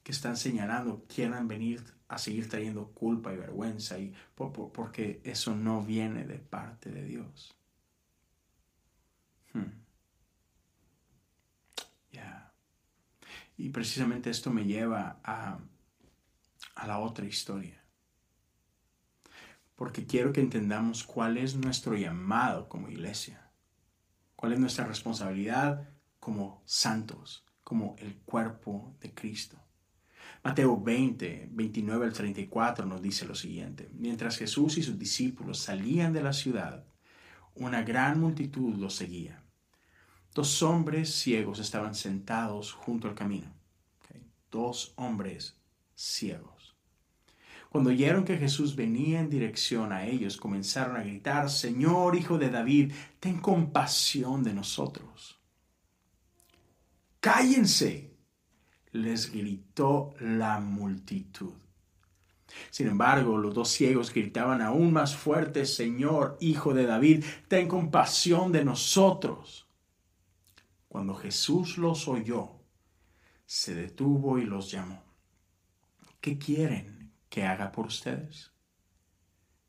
que 0.04 0.12
están 0.12 0.36
señalando 0.36 1.06
quieran 1.08 1.48
venir 1.48 1.84
a 2.08 2.18
seguir 2.18 2.50
trayendo 2.50 2.92
culpa 2.92 3.32
y 3.32 3.38
vergüenza, 3.38 4.00
y, 4.00 4.12
porque 4.36 5.22
eso 5.24 5.56
no 5.56 5.84
viene 5.84 6.26
de 6.26 6.40
parte 6.40 6.90
de 6.90 7.04
Dios. 7.06 7.56
Hmm. 9.54 9.80
Y 13.56 13.70
precisamente 13.70 14.30
esto 14.30 14.52
me 14.52 14.64
lleva 14.64 15.20
a, 15.22 15.60
a 16.76 16.88
la 16.88 17.00
otra 17.00 17.26
historia. 17.26 17.84
Porque 19.76 20.06
quiero 20.06 20.32
que 20.32 20.40
entendamos 20.40 21.04
cuál 21.04 21.38
es 21.38 21.56
nuestro 21.56 21.98
llamado 21.98 22.70
como 22.70 22.88
iglesia. 22.88 23.49
Cuál 24.40 24.54
es 24.54 24.60
nuestra 24.60 24.86
responsabilidad 24.86 25.90
como 26.18 26.64
santos, 26.66 27.44
como 27.62 27.98
el 28.00 28.20
cuerpo 28.20 28.96
de 29.02 29.14
Cristo. 29.14 29.58
Mateo 30.42 30.80
20, 30.82 31.50
29 31.52 32.06
al 32.06 32.14
34 32.14 32.86
nos 32.86 33.02
dice 33.02 33.26
lo 33.26 33.36
siguiente. 33.36 33.90
Mientras 33.92 34.38
Jesús 34.38 34.78
y 34.78 34.84
sus 34.84 34.98
discípulos 34.98 35.60
salían 35.60 36.14
de 36.14 36.24
la 36.24 36.32
ciudad, 36.32 36.86
una 37.54 37.84
gran 37.84 38.22
multitud 38.22 38.78
los 38.78 38.96
seguía 38.96 39.44
Dos 40.34 40.64
hombres 40.64 41.14
ciegos 41.14 41.60
estaban 41.60 41.94
sentados 41.94 42.72
junto 42.72 43.10
al 43.10 43.16
camino. 43.16 43.54
Dos 44.50 44.94
hombres 44.96 45.60
ciegos. 45.96 46.59
Cuando 47.70 47.92
oyeron 47.92 48.26
que 48.26 48.38
Jesús 48.38 48.76
venía 48.76 49.20
en 49.20 49.30
dirección 49.30 49.94
a 49.94 50.06
ellos, 50.06 50.38
comenzaron 50.38 50.98
a 50.98 51.04
gritar, 51.04 51.52
Señor, 51.52 52.16
Hijo 52.16 52.40
de 52.40 52.50
David, 52.50 52.94
ten 53.20 53.40
compasión 53.40 54.44
de 54.44 54.54
nosotros. 54.56 55.40
Cállense, 57.20 58.18
les 58.92 59.32
gritó 59.32 60.16
la 60.20 60.60
multitud. 60.60 61.54
Sin 62.72 62.88
embargo, 62.88 63.38
los 63.38 63.54
dos 63.54 63.70
ciegos 63.70 64.12
gritaban 64.12 64.64
aún 64.64 64.92
más 64.92 65.16
fuerte, 65.16 65.68
Señor, 65.68 66.38
Hijo 66.42 66.74
de 66.74 66.88
David, 66.88 67.24
ten 67.48 67.68
compasión 67.68 68.52
de 68.52 68.66
nosotros. 68.66 69.68
Cuando 70.88 71.14
Jesús 71.14 71.78
los 71.78 72.08
oyó, 72.08 72.64
se 73.46 73.76
detuvo 73.76 74.40
y 74.40 74.46
los 74.46 74.72
llamó. 74.72 75.04
¿Qué 76.20 76.40
quieren 76.40 76.99
que 77.30 77.46
haga 77.46 77.72
por 77.72 77.88
ustedes? 77.88 78.52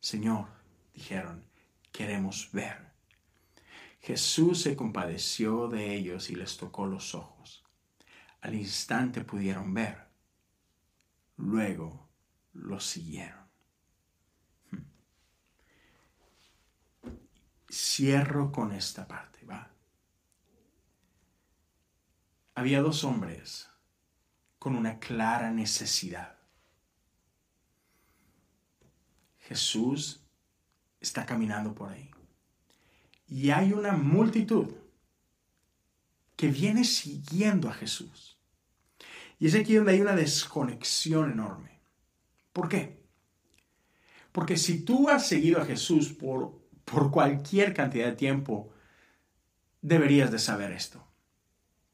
Señor, 0.00 0.48
dijeron, 0.94 1.44
queremos 1.92 2.50
ver. 2.52 2.90
Jesús 4.00 4.62
se 4.62 4.76
compadeció 4.76 5.68
de 5.68 5.94
ellos 5.94 6.30
y 6.30 6.34
les 6.34 6.56
tocó 6.56 6.86
los 6.86 7.14
ojos. 7.14 7.64
Al 8.40 8.54
instante 8.54 9.22
pudieron 9.22 9.74
ver. 9.74 10.08
Luego 11.36 12.08
los 12.54 12.84
siguieron. 12.84 13.46
Hmm. 14.70 14.84
Cierro 17.70 18.50
con 18.50 18.72
esta 18.72 19.06
parte, 19.06 19.44
¿va? 19.44 19.70
había 22.60 22.82
dos 22.82 23.04
hombres 23.04 23.70
con 24.58 24.76
una 24.76 24.98
clara 24.98 25.50
necesidad. 25.50 26.39
Jesús 29.50 30.20
está 31.00 31.26
caminando 31.26 31.74
por 31.74 31.90
ahí. 31.90 32.08
Y 33.26 33.50
hay 33.50 33.72
una 33.72 33.94
multitud 33.94 34.68
que 36.36 36.46
viene 36.46 36.84
siguiendo 36.84 37.68
a 37.68 37.72
Jesús. 37.72 38.38
Y 39.40 39.48
es 39.48 39.56
aquí 39.56 39.74
donde 39.74 39.90
hay 39.90 40.00
una 40.00 40.14
desconexión 40.14 41.32
enorme. 41.32 41.80
¿Por 42.52 42.68
qué? 42.68 43.02
Porque 44.30 44.56
si 44.56 44.84
tú 44.84 45.08
has 45.08 45.26
seguido 45.26 45.60
a 45.60 45.66
Jesús 45.66 46.10
por, 46.10 46.56
por 46.84 47.10
cualquier 47.10 47.74
cantidad 47.74 48.06
de 48.06 48.16
tiempo, 48.16 48.72
deberías 49.82 50.30
de 50.30 50.38
saber 50.38 50.70
esto. 50.70 51.04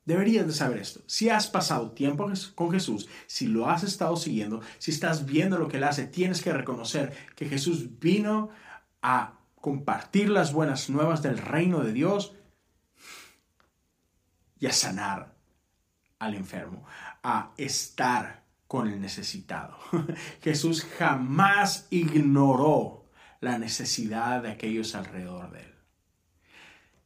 Deberías 0.06 0.46
de 0.46 0.52
saber 0.52 0.78
esto. 0.78 1.00
Si 1.06 1.28
has 1.28 1.48
pasado 1.48 1.90
tiempo 1.90 2.30
con 2.54 2.70
Jesús, 2.70 3.08
si 3.26 3.48
lo 3.48 3.68
has 3.68 3.82
estado 3.82 4.16
siguiendo, 4.16 4.62
si 4.78 4.92
estás 4.92 5.26
viendo 5.26 5.58
lo 5.58 5.66
que 5.66 5.78
Él 5.78 5.84
hace, 5.84 6.06
tienes 6.06 6.42
que 6.42 6.52
reconocer 6.52 7.12
que 7.34 7.48
Jesús 7.48 7.98
vino 7.98 8.50
a 9.02 9.40
compartir 9.60 10.28
las 10.30 10.52
buenas 10.52 10.88
nuevas 10.90 11.22
del 11.22 11.38
reino 11.38 11.80
de 11.80 11.92
Dios 11.92 12.34
y 14.60 14.66
a 14.66 14.72
sanar 14.72 15.34
al 16.20 16.34
enfermo, 16.34 16.84
a 17.24 17.52
estar 17.56 18.44
con 18.68 18.86
el 18.86 19.00
necesitado. 19.00 19.76
Jesús 20.40 20.86
jamás 20.98 21.88
ignoró 21.90 23.06
la 23.40 23.58
necesidad 23.58 24.44
de 24.44 24.52
aquellos 24.52 24.94
alrededor 24.94 25.50
de 25.50 25.62
Él. 25.62 25.74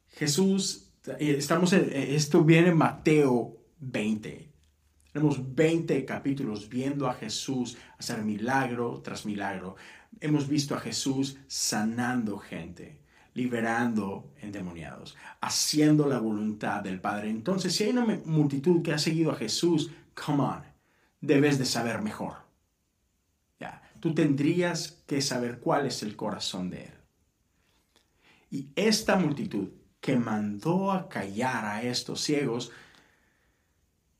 Jesús 0.09 0.90
Estamos 1.03 1.73
en, 1.73 1.91
esto 1.93 2.43
viene 2.43 2.69
en 2.69 2.77
Mateo 2.77 3.57
20. 3.79 4.51
Tenemos 5.11 5.55
20 5.55 6.05
capítulos 6.05 6.69
viendo 6.69 7.07
a 7.07 7.15
Jesús 7.15 7.77
hacer 7.97 8.23
milagro 8.23 9.01
tras 9.01 9.25
milagro. 9.25 9.75
Hemos 10.19 10.47
visto 10.47 10.75
a 10.75 10.79
Jesús 10.79 11.37
sanando 11.47 12.37
gente, 12.37 13.01
liberando 13.33 14.31
endemoniados, 14.41 15.17
haciendo 15.41 16.07
la 16.07 16.19
voluntad 16.19 16.83
del 16.83 17.01
Padre. 17.01 17.31
Entonces, 17.31 17.75
si 17.75 17.85
hay 17.85 17.89
una 17.89 18.21
multitud 18.25 18.83
que 18.83 18.93
ha 18.93 18.99
seguido 18.99 19.31
a 19.31 19.35
Jesús, 19.35 19.89
come 20.13 20.43
on, 20.43 20.61
debes 21.19 21.57
de 21.57 21.65
saber 21.65 22.03
mejor. 22.03 22.35
Ya, 23.59 23.81
tú 23.99 24.13
tendrías 24.13 25.03
que 25.07 25.19
saber 25.21 25.59
cuál 25.59 25.87
es 25.87 26.03
el 26.03 26.15
corazón 26.15 26.69
de 26.69 26.83
Él. 26.83 26.93
Y 28.51 28.69
esta 28.75 29.15
multitud 29.15 29.80
que 30.01 30.17
mandó 30.17 30.91
a 30.91 31.07
callar 31.07 31.63
a 31.63 31.83
estos 31.83 32.21
ciegos 32.21 32.71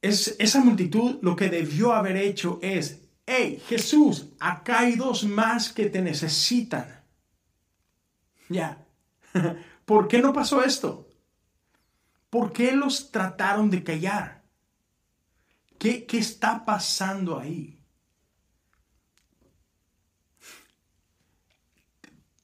es, 0.02 0.36
esa 0.39 0.62
multitud 0.63 1.20
lo 1.22 1.36
que 1.36 1.50
debió 1.50 1.94
haber 1.94 2.17
hecho 2.17 2.60
es, 2.62 3.02
hey, 3.26 3.62
Jesús, 3.67 4.28
acá 4.39 4.80
hay 4.80 4.96
dos 4.96 5.24
más 5.24 5.72
que 5.72 5.89
te 5.89 6.02
necesitan. 6.02 7.04
Ya. 8.50 8.86
¿Por 9.86 10.08
qué 10.08 10.22
no 10.22 10.34
pasó 10.34 10.63
esto? 10.63 11.08
¿Por 12.30 12.52
qué 12.52 12.72
los 12.72 13.12
trataron 13.12 13.70
de 13.70 13.84
callar? 13.84 14.44
¿Qué, 15.78 16.06
qué 16.06 16.17
está 16.17 16.63
pasando 16.65 17.39
ahí? 17.39 17.80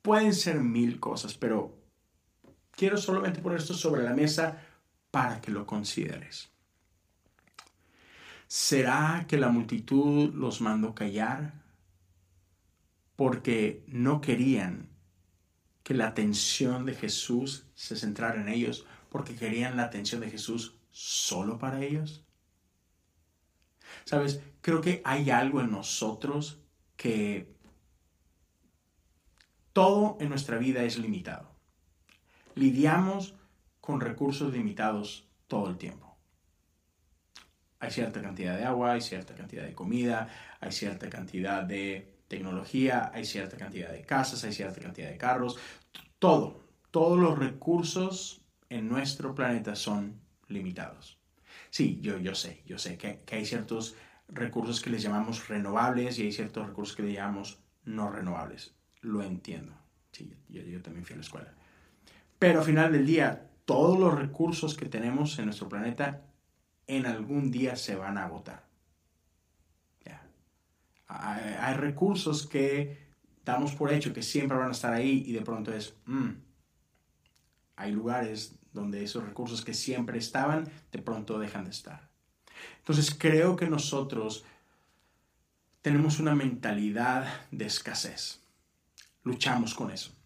Pueden 0.02 0.34
ser 0.34 0.60
mil 0.60 1.00
cosas, 1.00 1.36
pero 1.36 1.77
quiero 2.78 2.96
solamente 2.96 3.42
poner 3.42 3.58
esto 3.58 3.74
sobre 3.74 4.04
la 4.04 4.14
mesa 4.14 4.62
para 5.12 5.42
que 5.42 5.52
lo 5.52 5.66
consideres. 5.66 6.50
¿Será 8.48 9.26
que 9.28 9.38
la 9.38 9.50
multitud 9.50 10.34
los 10.34 10.62
mandó 10.62 10.96
callar 10.96 11.54
porque 13.18 13.84
no 13.88 14.22
querían 14.22 14.88
que 15.84 15.96
la 15.96 16.08
atención 16.08 16.86
de 16.86 16.94
Jesús 16.94 17.66
se 17.74 17.96
centrara 17.96 18.40
en 18.40 18.48
ellos, 18.48 18.86
porque 19.10 19.36
querían 19.36 19.76
la 19.76 19.84
atención 19.84 20.22
de 20.22 20.30
Jesús 20.30 20.76
solo 20.92 21.58
para 21.58 21.84
ellos? 21.84 22.24
Sabes, 24.06 24.40
creo 24.62 24.82
que 24.82 25.02
hay 25.04 25.32
algo 25.32 25.62
en 25.62 25.72
nosotros 25.72 26.62
que 26.96 27.56
todo 29.74 30.18
en 30.20 30.30
nuestra 30.30 30.58
vida 30.58 30.84
es 30.84 30.98
limitado. 30.98 31.57
Lidiamos 32.58 33.36
con 33.80 34.02
recursos 34.02 34.52
limitados 34.52 35.30
todo 35.46 35.70
el 35.70 35.78
tiempo. 35.78 36.18
Hay 37.80 37.92
cierta 37.92 38.20
cantidad 38.20 38.58
de 38.58 38.66
agua, 38.66 38.94
hay 38.94 39.02
cierta 39.02 39.36
cantidad 39.36 39.64
de 39.64 39.76
comida, 39.76 40.28
hay 40.60 40.72
cierta 40.72 41.08
cantidad 41.08 41.64
de 41.64 42.18
tecnología, 42.28 43.12
hay 43.14 43.26
cierta 43.26 43.58
cantidad 43.58 43.92
de 43.92 44.02
casas, 44.02 44.44
hay 44.44 44.54
cierta 44.54 44.82
cantidad 44.82 45.08
de 45.08 45.18
carros. 45.18 45.60
Todo, 46.18 46.64
todos 46.90 47.20
los 47.20 47.38
recursos 47.38 48.42
en 48.70 48.90
nuestro 48.90 49.36
planeta 49.36 49.76
son 49.76 50.20
limitados. 50.48 51.20
Sí, 51.70 52.00
yo, 52.02 52.18
yo 52.18 52.34
sé, 52.34 52.64
yo 52.66 52.80
sé 52.80 52.98
que, 52.98 53.22
hay 53.32 53.46
ciertos 53.46 53.96
recursos 54.30 54.82
que 54.82 54.90
les 54.90 55.04
llamamos 55.04 55.48
renovables 55.48 56.18
y 56.18 56.24
hay 56.24 56.32
ciertos 56.32 56.66
recursos 56.66 56.96
que 56.96 57.04
le 57.04 57.14
llamamos 57.14 57.60
no 57.84 58.10
renovables. 58.10 58.74
Lo 59.02 59.22
entiendo. 59.22 59.74
Sí, 60.12 60.34
yo, 60.50 60.64
yo 60.64 60.82
también 60.82 61.06
fui 61.06 61.14
a 61.14 61.18
la 61.18 61.24
escuela. 61.24 61.54
Pero 62.40 62.60
al 62.60 62.66
final 62.66 62.92
del 62.92 63.06
día, 63.06 63.50
todos 63.66 64.00
los 64.00 64.14
recursos 64.14 64.76
que 64.76 64.86
tenemos 64.86 65.38
en 65.40 65.46
nuestro 65.46 65.68
planeta 65.68 66.22
en 66.86 67.06
algún 67.06 67.52
día 67.52 67.76
se 67.76 67.96
van 67.96 68.18
a 68.18 68.26
agotar. 68.26 68.68
Hay, 71.08 71.74
recursos 71.76 72.46
que 72.46 72.98
damos 73.46 73.74
por 73.74 73.94
hecho 73.94 74.14
que 74.14 74.22
siempre 74.22 74.58
van 74.58 74.70
a 74.70 74.74
estar 74.74 74.94
ahí 74.94 75.24
y 75.26 75.32
de 75.32 75.42
pronto 75.42 75.74
es, 75.74 75.96
mm, 76.06 76.32
hay 77.78 77.92
lugares 77.94 78.56
donde 78.74 79.04
esos 79.04 79.24
recursos 79.24 79.64
que 79.64 79.74
siempre 79.74 80.18
estaban, 80.18 80.70
de 80.92 81.00
pronto 81.00 81.40
dejan 81.40 81.64
de 81.64 81.72
estar. 81.72 82.10
Entonces 82.80 83.16
creo 83.18 83.56
que 83.56 83.68
nosotros 83.70 84.44
tenemos 85.82 86.20
una 86.20 86.36
mentalidad 86.36 87.46
de 87.52 87.66
escasez. 87.66 88.42
Luchamos 89.24 89.74
con 89.74 89.92
eso. 89.92 90.17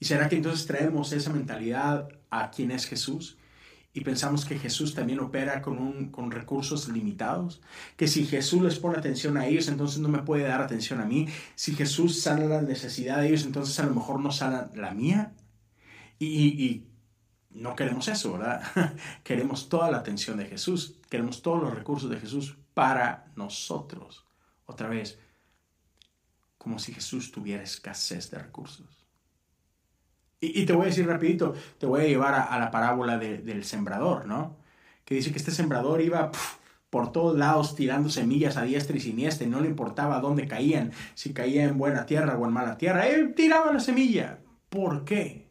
¿Y 0.00 0.04
será 0.06 0.28
que 0.28 0.36
entonces 0.36 0.66
traemos 0.66 1.12
esa 1.12 1.32
mentalidad 1.32 2.08
a 2.30 2.50
quien 2.50 2.70
es 2.70 2.86
Jesús? 2.86 3.38
y 3.98 4.02
pensamos 4.02 4.44
que 4.44 4.58
Jesús 4.58 4.94
también 4.94 5.18
opera 5.18 5.60
con, 5.60 6.10
con 6.10 6.30
recursos 6.30 6.88
limitados, 6.88 7.60
que 7.96 8.06
si 8.06 8.26
Jesús 8.26 8.62
les 8.62 8.78
pone 8.78 8.96
atención 8.96 9.36
a 9.36 9.46
ellos, 9.46 9.66
entonces 9.66 9.98
no 9.98 10.08
me 10.08 10.22
puede 10.22 10.44
dar 10.44 10.60
atención 10.60 11.00
a 11.00 11.04
mí, 11.04 11.26
si 11.56 11.74
Jesús 11.74 12.20
sana 12.20 12.44
la 12.44 12.62
necesidad 12.62 13.18
de 13.20 13.28
ellos, 13.28 13.44
entonces 13.44 13.78
a 13.80 13.86
lo 13.86 13.94
mejor 13.94 14.20
no 14.20 14.30
sana 14.30 14.70
la 14.74 14.92
mía. 14.92 15.34
Y, 16.18 16.64
y 16.64 16.88
no 17.50 17.74
queremos 17.74 18.06
eso, 18.06 18.34
¿verdad? 18.34 18.62
queremos 19.24 19.68
toda 19.68 19.90
la 19.90 19.98
atención 19.98 20.36
de 20.36 20.46
Jesús, 20.46 20.94
queremos 21.10 21.42
todos 21.42 21.60
los 21.62 21.74
recursos 21.74 22.08
de 22.08 22.20
Jesús 22.20 22.56
para 22.74 23.32
nosotros. 23.34 24.26
Otra 24.66 24.88
vez, 24.88 25.18
como 26.56 26.78
si 26.78 26.92
Jesús 26.92 27.32
tuviera 27.32 27.62
escasez 27.64 28.30
de 28.30 28.38
recursos. 28.38 28.97
Y, 30.40 30.66
te 30.66 30.72
voy 30.72 30.84
a 30.84 30.86
decir 30.86 31.06
rapidito, 31.06 31.54
te 31.78 31.86
voy 31.86 32.02
a 32.02 32.06
llevar 32.06 32.34
a, 32.34 32.58
la 32.58 32.70
parábola 32.70 33.18
del 33.18 33.64
sembrador, 33.64 34.26
¿no? 34.26 34.56
Que 35.04 35.16
dice 35.16 35.32
que 35.32 35.38
este 35.38 35.50
sembrador 35.50 36.00
iba 36.00 36.30
por 36.90 37.12
todos 37.12 37.36
lados 37.36 37.74
tirando 37.74 38.08
semillas 38.08 38.56
a 38.56 38.62
diestra 38.62 38.96
y 38.96 39.00
siniestra 39.00 39.46
y 39.46 39.50
no 39.50 39.60
le 39.60 39.68
importaba 39.68 40.20
dónde 40.20 40.46
caían, 40.46 40.92
si 41.14 41.32
caía 41.32 41.64
en 41.64 41.76
buena 41.76 42.06
tierra 42.06 42.38
o 42.38 42.46
en 42.46 42.52
mala 42.52 42.78
tierra, 42.78 43.08
él 43.08 43.34
tiraba 43.34 43.72
la 43.72 43.80
semilla. 43.80 44.38
¿Por 44.68 45.04
qué? 45.04 45.50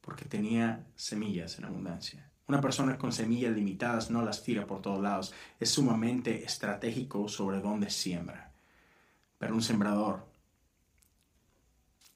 Porque 0.00 0.24
tenía 0.24 0.86
semillas 0.94 1.58
en 1.58 1.64
abundancia. 1.64 2.30
Una 2.46 2.60
persona 2.60 2.98
con 2.98 3.12
semillas 3.12 3.54
limitadas 3.54 4.10
no 4.10 4.22
las 4.22 4.42
tira 4.42 4.66
por 4.66 4.82
todos 4.82 5.02
lados. 5.02 5.32
Es 5.58 5.70
sumamente 5.70 6.44
estratégico 6.44 7.28
sobre 7.28 7.60
dónde 7.60 7.90
siembra. 7.90 8.52
Pero 9.38 9.54
un 9.54 9.62
sembrador 9.62 10.31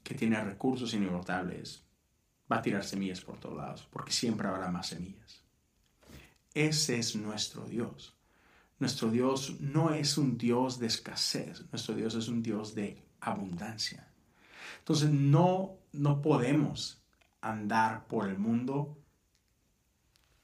que 0.07 0.15
tiene 0.15 0.41
recursos 0.41 0.95
inagotables, 0.95 1.85
va 2.51 2.59
a 2.59 2.63
tirar 2.63 2.85
semillas 2.85 3.21
por 3.21 3.41
todos 3.41 3.57
lados, 3.57 3.89
porque 3.91 4.13
siempre 4.13 4.47
habrá 4.47 4.71
más 4.71 4.87
semillas. 4.87 5.43
Ese 6.55 6.99
es 6.99 7.17
nuestro 7.17 7.65
Dios. 7.67 8.17
Nuestro 8.79 9.11
Dios 9.11 9.61
no 9.61 9.93
es 9.93 10.17
un 10.17 10.39
Dios 10.39 10.79
de 10.79 10.87
escasez, 10.87 11.65
nuestro 11.73 11.97
Dios 11.97 12.15
es 12.15 12.29
un 12.29 12.41
Dios 12.41 12.77
de 12.77 13.03
abundancia. 13.21 14.13
Entonces 14.79 15.11
no, 15.11 15.77
no 15.93 16.23
podemos 16.23 17.03
andar 17.41 18.07
por 18.07 18.29
el 18.29 18.39
mundo 18.39 18.97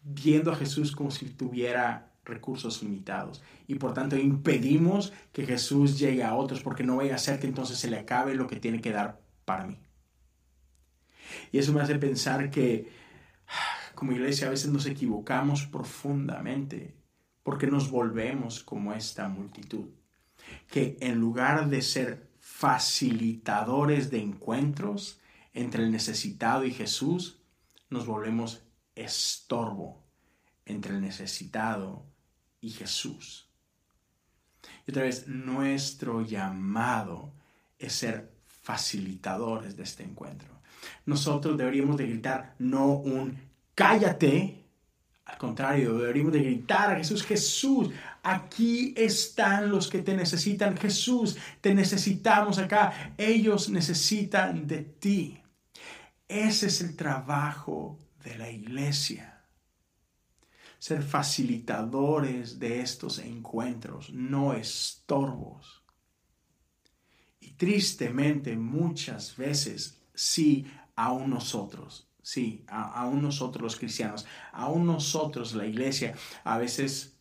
viendo 0.03 0.51
a 0.51 0.57
Jesús 0.57 0.90
como 0.90 1.12
si 1.12 1.27
tuviera 1.27 2.12
recursos 2.25 2.83
limitados 2.83 3.42
y 3.66 3.77
por 3.77 3.94
tanto 3.94 4.16
impedimos 4.16 5.12
que 5.33 5.46
Jesús 5.46 5.98
llegue 5.98 6.25
a 6.25 6.35
otros 6.35 6.62
porque 6.62 6.85
no 6.85 6.96
vaya 6.96 7.14
a 7.14 7.18
ser 7.18 7.38
que 7.38 7.46
entonces 7.46 7.79
se 7.79 7.90
le 7.90 7.98
acabe 7.98 8.35
lo 8.35 8.46
que 8.46 8.57
tiene 8.57 8.81
que 8.81 8.92
dar 8.92 9.22
mí. 9.59 9.79
Y 11.51 11.59
eso 11.59 11.73
me 11.73 11.81
hace 11.81 11.99
pensar 11.99 12.51
que 12.51 12.91
como 13.95 14.12
iglesia 14.12 14.47
a 14.47 14.51
veces 14.51 14.71
nos 14.71 14.87
equivocamos 14.87 15.67
profundamente 15.67 16.97
porque 17.43 17.67
nos 17.67 17.91
volvemos 17.91 18.62
como 18.62 18.93
esta 18.93 19.29
multitud, 19.29 19.91
que 20.69 20.97
en 21.01 21.19
lugar 21.19 21.69
de 21.69 21.83
ser 21.83 22.31
facilitadores 22.41 24.11
de 24.11 24.21
encuentros 24.21 25.21
entre 25.53 25.85
el 25.85 25.91
necesitado 25.91 26.65
y 26.65 26.73
Jesús, 26.73 27.41
nos 27.91 28.07
volvemos 28.07 28.65
estorbo 28.95 30.03
entre 30.65 30.95
el 30.95 31.01
necesitado 31.01 32.07
y 32.61 32.71
Jesús. 32.71 33.49
Y 34.87 34.93
otra 34.93 35.03
vez, 35.03 35.27
nuestro 35.27 36.23
llamado 36.23 37.35
es 37.79 37.95
ser 37.95 38.32
facilitadores 38.62 39.77
de 39.77 39.83
este 39.83 40.03
encuentro. 40.03 40.48
Nosotros 41.07 41.57
deberíamos 41.57 41.96
de 41.96 42.07
gritar 42.07 42.55
no 42.59 42.87
un 42.94 43.38
cállate, 43.75 44.64
al 45.25 45.38
contrario, 45.38 45.98
deberíamos 45.98 46.33
de 46.33 46.42
gritar 46.42 46.90
a 46.90 46.96
Jesús, 46.96 47.22
Jesús, 47.25 47.90
aquí 48.22 48.94
están 48.96 49.70
los 49.70 49.88
que 49.88 50.03
te 50.03 50.16
necesitan, 50.16 50.77
Jesús, 50.77 51.37
te 51.61 51.75
necesitamos 51.75 52.59
acá, 52.59 53.14
ellos 53.16 53.68
necesitan 53.68 54.66
de 54.66 54.79
ti. 54.79 55.38
Ese 56.29 56.66
es 56.66 56.81
el 56.81 56.96
trabajo 56.96 57.98
de 58.25 58.37
la 58.37 58.51
iglesia 58.51 59.33
ser 60.83 61.01
facilitadores 61.05 62.59
de 62.59 62.81
estos 62.81 63.20
encuentros, 63.20 64.11
no 64.11 64.53
estorbos. 64.53 65.82
Tristemente 67.62 68.57
muchas 68.57 69.37
veces 69.37 70.03
sí, 70.14 70.68
aún 70.96 71.31
nosotros, 71.31 72.09
sí, 72.20 72.64
aún 72.66 73.22
nosotros 73.22 73.62
los 73.62 73.77
cristianos, 73.77 74.27
aún 74.51 74.85
nosotros 74.85 75.55
la 75.55 75.64
iglesia, 75.64 76.16
a 76.42 76.59
veces 76.59 77.16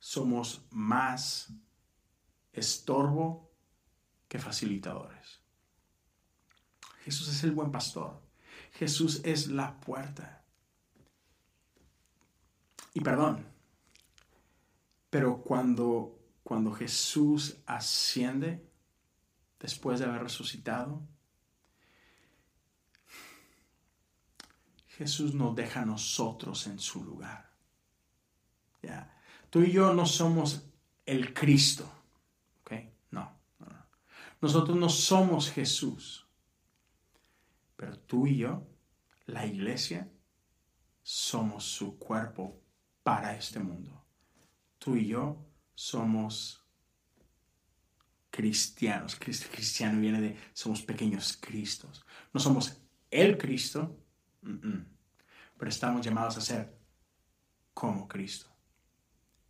somos 0.00 0.62
más 0.70 1.52
estorbo 2.52 3.52
que 4.26 4.40
facilitadores. 4.40 5.38
Jesús 7.04 7.28
es 7.28 7.44
el 7.44 7.52
buen 7.52 7.70
pastor. 7.70 8.20
Jesús 8.72 9.20
es 9.22 9.46
la 9.46 9.78
puerta. 9.78 10.44
Y 12.94 13.00
perdón, 13.00 13.46
pero 15.08 15.40
cuando, 15.40 16.18
cuando 16.42 16.72
Jesús 16.72 17.58
asciende, 17.64 18.73
después 19.64 19.98
de 19.98 20.04
haber 20.04 20.24
resucitado, 20.24 21.00
Jesús 24.88 25.32
nos 25.32 25.56
deja 25.56 25.80
a 25.80 25.86
nosotros 25.86 26.66
en 26.66 26.78
su 26.78 27.02
lugar. 27.02 27.50
Ya. 28.82 29.18
Tú 29.48 29.62
y 29.62 29.72
yo 29.72 29.94
no 29.94 30.04
somos 30.04 30.66
el 31.06 31.32
Cristo. 31.32 31.90
¿Ok? 32.60 32.72
No, 33.12 33.40
Nosotros 34.42 34.76
no 34.76 34.90
somos 34.90 35.50
Jesús. 35.50 36.26
Pero 37.74 37.98
tú 38.00 38.26
y 38.26 38.36
yo, 38.36 38.66
la 39.24 39.46
iglesia, 39.46 40.12
somos 41.02 41.64
su 41.64 41.98
cuerpo 41.98 42.60
para 43.02 43.34
este 43.34 43.60
mundo. 43.60 44.04
Tú 44.78 44.96
y 44.96 45.06
yo 45.06 45.38
somos 45.74 46.63
cristianos. 48.34 49.14
Cristiano 49.14 50.00
viene 50.00 50.20
de 50.20 50.36
somos 50.52 50.82
pequeños 50.82 51.38
Cristos. 51.40 52.04
No 52.32 52.40
somos 52.40 52.80
el 53.08 53.38
Cristo, 53.38 53.96
pero 55.56 55.68
estamos 55.68 56.04
llamados 56.04 56.36
a 56.36 56.40
ser 56.40 56.76
como 57.72 58.08
Cristo. 58.08 58.50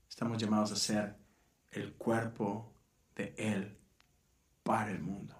Estamos 0.06 0.36
llamados 0.36 0.70
a 0.72 0.76
ser 0.76 1.16
el 1.72 1.94
cuerpo 1.94 2.74
de 3.16 3.34
Él 3.38 3.74
para 4.62 4.90
el 4.90 5.00
mundo. 5.00 5.34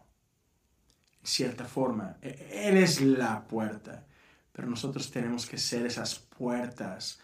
En 1.21 1.27
cierta 1.27 1.67
forma, 1.67 2.17
e-, 2.23 2.69
Él 2.69 2.79
es 2.79 3.03
la 3.03 3.47
puerta, 3.47 4.07
pero 4.53 4.69
nosotros 4.69 5.11
tenemos 5.11 5.45
que 5.45 5.59
ser 5.59 5.85
esas 5.85 6.19
puertas 6.19 7.21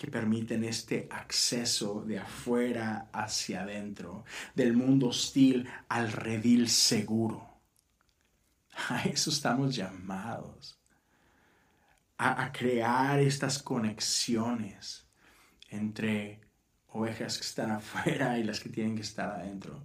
que 0.00 0.10
permiten 0.10 0.64
este 0.64 1.06
acceso 1.10 2.02
de 2.06 2.18
afuera 2.18 3.10
hacia 3.12 3.64
adentro, 3.64 4.24
del 4.54 4.72
mundo 4.72 5.08
hostil 5.08 5.68
al 5.90 6.10
redil 6.10 6.70
seguro. 6.70 7.60
A 8.88 9.02
eso 9.02 9.28
estamos 9.28 9.76
llamados, 9.76 10.80
a, 12.16 12.50
crear 12.50 13.20
estas 13.20 13.62
conexiones 13.62 15.06
entre 15.68 16.40
ovejas 16.88 17.36
que 17.36 17.44
están 17.44 17.70
afuera 17.80 18.38
y 18.38 18.44
las 18.44 18.58
que 18.58 18.70
tienen 18.70 18.96
que 18.96 19.02
estar 19.02 19.28
adentro. 19.28 19.84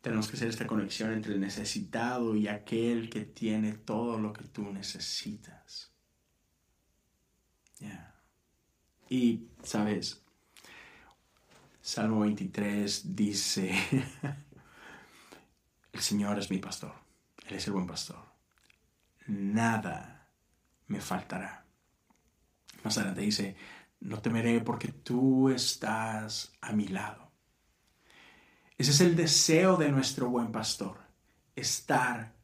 Tenemos 0.00 0.26
que 0.26 0.36
hacer 0.36 0.48
esta 0.48 0.66
conexión 0.66 1.12
entre 1.12 1.34
el 1.34 1.40
necesitado 1.40 2.34
y 2.34 2.48
aquel 2.48 3.10
que 3.10 3.26
tiene 3.26 3.74
todo 3.74 4.18
lo 4.18 4.32
que 4.32 4.44
tú 4.44 4.72
necesitas. 4.72 5.92
Y, 9.10 9.48
¿sabes? 9.64 10.22
Salmo 11.82 12.20
23 12.20 13.16
dice, 13.16 13.72
el 15.92 16.00
Señor 16.00 16.38
es 16.38 16.48
mi 16.48 16.58
pastor, 16.58 16.94
Él 17.48 17.56
es 17.56 17.66
el 17.66 17.72
buen 17.72 17.88
pastor. 17.88 18.24
Nada 19.26 20.28
me 20.86 21.00
faltará. 21.00 21.66
Más 22.84 22.96
adelante 22.98 23.22
dice, 23.22 23.56
no 23.98 24.22
temeré 24.22 24.60
porque 24.60 24.88
tú 24.88 25.50
estás 25.50 26.52
a 26.60 26.72
mi 26.72 26.86
lado. 26.86 27.32
Ese 28.78 28.92
es 28.92 29.00
el 29.00 29.16
deseo 29.16 29.76
de 29.76 29.90
nuestro 29.90 30.30
buen 30.30 30.52
pastor, 30.52 30.98
estar 31.56 32.36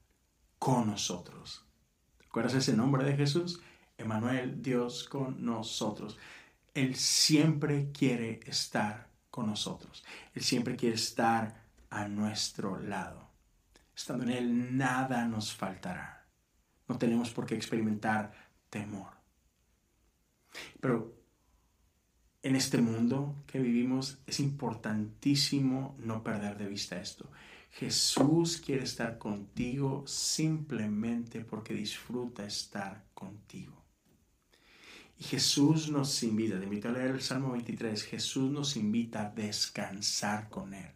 con 0.58 0.88
nosotros. 0.88 1.64
¿Te 2.18 2.26
acuerdas 2.26 2.54
ese 2.54 2.76
nombre 2.76 3.04
de 3.04 3.16
Jesús? 3.16 3.62
Emanuel, 3.96 4.60
Dios 4.60 5.08
con 5.08 5.44
nosotros. 5.44 6.18
Él 6.76 6.94
siempre 6.94 7.90
quiere 7.90 8.40
estar 8.44 9.08
con 9.30 9.46
nosotros. 9.46 10.04
Él 10.34 10.42
siempre 10.42 10.76
quiere 10.76 10.96
estar 10.96 11.64
a 11.88 12.06
nuestro 12.06 12.78
lado. 12.78 13.30
Estando 13.96 14.24
en 14.24 14.30
Él, 14.30 14.76
nada 14.76 15.24
nos 15.24 15.54
faltará. 15.54 16.28
No 16.86 16.98
tenemos 16.98 17.30
por 17.30 17.46
qué 17.46 17.54
experimentar 17.54 18.30
temor. 18.68 19.08
Pero 20.78 21.18
en 22.42 22.56
este 22.56 22.82
mundo 22.82 23.42
que 23.46 23.58
vivimos 23.58 24.18
es 24.26 24.38
importantísimo 24.40 25.96
no 25.98 26.22
perder 26.22 26.58
de 26.58 26.66
vista 26.66 27.00
esto. 27.00 27.30
Jesús 27.70 28.58
quiere 28.58 28.84
estar 28.84 29.16
contigo 29.16 30.06
simplemente 30.06 31.40
porque 31.40 31.72
disfruta 31.72 32.44
estar 32.44 33.06
contigo. 33.14 33.85
Y 35.18 35.24
Jesús 35.24 35.88
nos 35.88 36.22
invita, 36.22 36.58
te 36.58 36.64
invito 36.64 36.88
a 36.88 36.92
leer 36.92 37.12
el 37.12 37.22
Salmo 37.22 37.52
23, 37.52 38.04
Jesús 38.04 38.50
nos 38.50 38.76
invita 38.76 39.22
a 39.22 39.30
descansar 39.30 40.50
con 40.50 40.74
Él. 40.74 40.92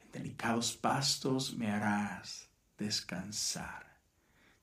En 0.00 0.10
delicados 0.10 0.76
pastos 0.76 1.56
me 1.56 1.70
harás 1.70 2.48
descansar. 2.76 3.86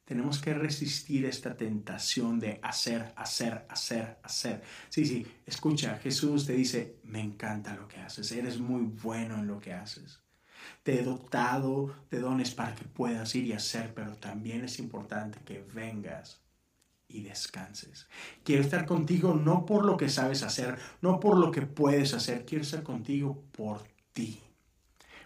Tenemos 0.03 0.39
que 0.39 0.53
resistir 0.53 1.25
esta 1.25 1.55
tentación 1.55 2.39
de 2.39 2.59
hacer, 2.61 3.13
hacer, 3.15 3.65
hacer, 3.69 4.19
hacer. 4.21 4.61
Sí, 4.89 5.05
sí, 5.05 5.25
escucha, 5.45 5.97
Jesús 5.97 6.45
te 6.45 6.53
dice, 6.53 6.99
me 7.03 7.21
encanta 7.21 7.75
lo 7.75 7.87
que 7.87 8.01
haces, 8.01 8.31
eres 8.33 8.59
muy 8.59 8.83
bueno 8.83 9.35
en 9.35 9.47
lo 9.47 9.59
que 9.59 9.73
haces. 9.73 10.19
Te 10.83 10.99
he 10.99 11.03
dotado 11.03 11.95
de 12.11 12.19
dones 12.19 12.53
para 12.53 12.75
que 12.75 12.85
puedas 12.85 13.33
ir 13.35 13.45
y 13.45 13.53
hacer, 13.53 13.93
pero 13.93 14.15
también 14.17 14.65
es 14.65 14.79
importante 14.79 15.39
que 15.45 15.65
vengas 15.73 16.44
y 17.07 17.21
descanses. 17.21 18.07
Quiero 18.43 18.63
estar 18.63 18.85
contigo 18.85 19.33
no 19.33 19.65
por 19.65 19.85
lo 19.85 19.97
que 19.97 20.09
sabes 20.09 20.43
hacer, 20.43 20.77
no 21.01 21.19
por 21.19 21.37
lo 21.37 21.51
que 21.51 21.61
puedes 21.61 22.13
hacer, 22.13 22.45
quiero 22.45 22.63
estar 22.63 22.83
contigo 22.83 23.43
por 23.51 23.83
ti. 24.13 24.41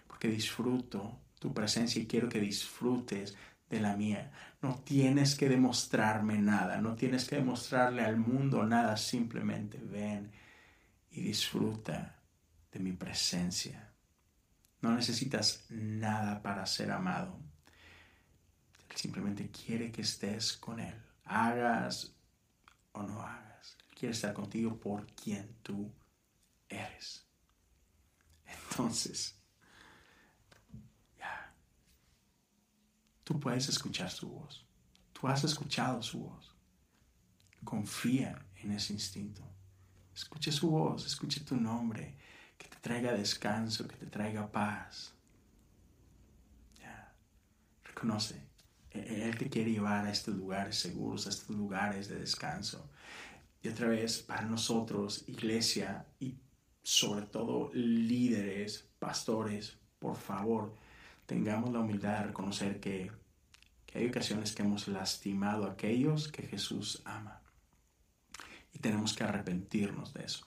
Porque 0.08 0.28
disfruto 0.28 1.20
tu 1.40 1.54
presencia 1.54 2.02
y 2.02 2.08
quiero 2.08 2.30
que 2.30 2.40
disfrutes 2.40 3.36
de 3.70 3.80
la 3.80 3.96
mía. 3.96 4.32
No 4.62 4.76
tienes 4.84 5.36
que 5.36 5.48
demostrarme 5.48 6.38
nada, 6.40 6.82
no 6.82 6.96
tienes 6.96 7.26
que 7.26 7.38
demostrarle 7.38 8.04
al 8.04 8.18
mundo 8.18 8.66
nada, 8.66 8.98
simplemente 8.98 9.80
ven 9.82 10.32
y 11.12 11.22
disfruta 11.22 12.20
de 12.72 12.80
mi 12.80 12.92
presencia. 12.92 13.94
No 14.82 14.96
necesitas 14.96 15.66
nada 15.70 16.42
para 16.42 16.66
ser 16.66 16.92
amado. 16.92 17.40
simplemente 18.96 19.50
quiere 19.50 19.92
que 19.92 20.02
estés 20.02 20.54
con 20.58 20.80
Él 20.82 21.09
hagas 21.30 22.12
o 22.92 23.04
no 23.04 23.22
hagas. 23.22 23.78
quiere 23.96 24.14
estar 24.14 24.34
contigo 24.34 24.80
por 24.80 25.06
quien 25.14 25.56
tú 25.62 25.94
eres. 26.68 27.26
Entonces, 28.46 29.36
ya, 31.18 31.54
tú 33.24 33.40
puedes 33.40 33.70
escuchar 33.70 34.10
su 34.10 34.30
voz. 34.30 34.66
Tú 35.14 35.28
has 35.28 35.44
escuchado 35.44 36.02
su 36.02 36.20
voz. 36.20 36.56
Confía 37.64 38.44
en 38.56 38.72
ese 38.72 38.94
instinto. 38.94 39.44
Escuche 40.14 40.52
su 40.52 40.72
voz, 40.72 41.06
escuche 41.06 41.42
tu 41.42 41.56
nombre, 41.56 42.18
que 42.58 42.68
te 42.68 42.78
traiga 42.78 43.14
descanso, 43.14 43.88
que 43.88 43.96
te 43.98 44.08
traiga 44.08 44.52
paz. 44.52 45.14
Ya, 46.80 47.14
reconoce 47.84 48.49
él 49.08 49.38
te 49.38 49.50
quiere 49.50 49.72
llevar 49.72 50.06
a 50.06 50.12
estos 50.12 50.36
lugares 50.36 50.78
seguros, 50.78 51.28
a 51.28 51.30
estos 51.30 51.56
lugares 51.56 52.08
de 52.08 52.16
descanso. 52.20 52.90
Y 53.62 53.68
otra 53.68 53.88
vez, 53.88 54.22
para 54.22 54.44
nosotros, 54.44 55.24
iglesia 55.28 56.06
y 56.20 56.38
sobre 56.82 57.26
todo 57.26 57.72
líderes, 57.74 58.90
pastores, 59.00 59.78
por 60.00 60.16
favor, 60.16 60.76
tengamos 61.26 61.72
la 61.72 61.80
humildad 61.80 62.20
de 62.20 62.28
reconocer 62.28 62.80
que, 62.80 63.12
que 63.86 64.00
hay 64.00 64.08
ocasiones 64.08 64.54
que 64.54 64.64
hemos 64.64 64.88
lastimado 64.88 65.66
a 65.66 65.74
aquellos 65.74 66.30
que 66.30 66.44
Jesús 66.44 67.02
ama. 67.06 67.42
Y 68.74 68.80
tenemos 68.80 69.14
que 69.14 69.24
arrepentirnos 69.24 70.14
de 70.14 70.24
eso. 70.24 70.46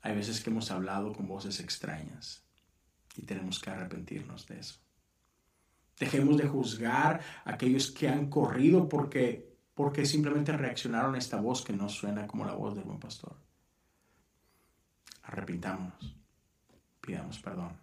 Hay 0.00 0.14
veces 0.14 0.40
que 0.40 0.50
hemos 0.50 0.70
hablado 0.70 1.12
con 1.12 1.28
voces 1.28 1.60
extrañas 1.60 2.42
y 3.16 3.22
tenemos 3.22 3.58
que 3.58 3.70
arrepentirnos 3.70 4.46
de 4.46 4.60
eso. 4.60 4.80
Dejemos 5.98 6.36
de 6.36 6.46
juzgar 6.46 7.20
a 7.44 7.54
aquellos 7.54 7.90
que 7.90 8.08
han 8.08 8.30
corrido 8.30 8.88
porque, 8.88 9.56
porque 9.74 10.06
simplemente 10.06 10.56
reaccionaron 10.56 11.14
a 11.14 11.18
esta 11.18 11.40
voz 11.40 11.62
que 11.62 11.72
no 11.72 11.88
suena 11.88 12.26
como 12.26 12.44
la 12.44 12.54
voz 12.54 12.74
del 12.74 12.84
buen 12.84 13.00
pastor. 13.00 13.36
Arrepintámonos, 15.22 16.16
pidamos 17.00 17.38
perdón. 17.40 17.76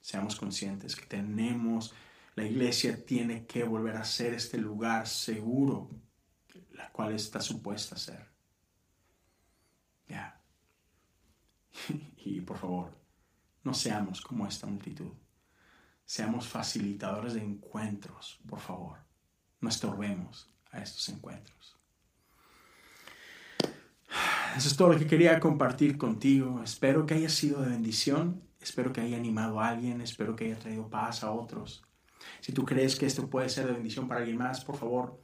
Seamos 0.00 0.36
conscientes 0.36 0.96
que 0.96 1.06
tenemos, 1.06 1.94
la 2.34 2.44
iglesia 2.44 3.04
tiene 3.04 3.46
que 3.46 3.64
volver 3.64 3.96
a 3.96 4.04
ser 4.04 4.32
este 4.34 4.58
lugar 4.58 5.06
seguro, 5.06 5.90
la 6.72 6.90
cual 6.92 7.14
está 7.14 7.40
supuesta 7.40 7.94
a 7.94 7.98
ser. 7.98 8.28
Ya. 10.06 10.40
y 12.16 12.40
por 12.40 12.58
favor, 12.58 12.96
no 13.64 13.74
seamos 13.74 14.20
como 14.20 14.46
esta 14.46 14.66
multitud. 14.66 15.12
Seamos 16.08 16.48
facilitadores 16.48 17.34
de 17.34 17.42
encuentros, 17.42 18.40
por 18.48 18.60
favor. 18.60 18.96
No 19.60 19.68
estorbemos 19.68 20.48
a 20.70 20.80
estos 20.80 21.06
encuentros. 21.10 21.76
Eso 24.56 24.68
es 24.68 24.76
todo 24.78 24.94
lo 24.94 24.98
que 24.98 25.06
quería 25.06 25.38
compartir 25.38 25.98
contigo. 25.98 26.62
Espero 26.62 27.04
que 27.04 27.12
haya 27.12 27.28
sido 27.28 27.60
de 27.60 27.68
bendición. 27.68 28.42
Espero 28.58 28.90
que 28.90 29.02
haya 29.02 29.18
animado 29.18 29.60
a 29.60 29.68
alguien. 29.68 30.00
Espero 30.00 30.34
que 30.34 30.46
haya 30.46 30.58
traído 30.58 30.88
paz 30.88 31.22
a 31.22 31.30
otros. 31.30 31.84
Si 32.40 32.52
tú 32.52 32.64
crees 32.64 32.96
que 32.96 33.04
esto 33.04 33.28
puede 33.28 33.50
ser 33.50 33.66
de 33.66 33.74
bendición 33.74 34.08
para 34.08 34.20
alguien 34.20 34.38
más, 34.38 34.64
por 34.64 34.78
favor, 34.78 35.22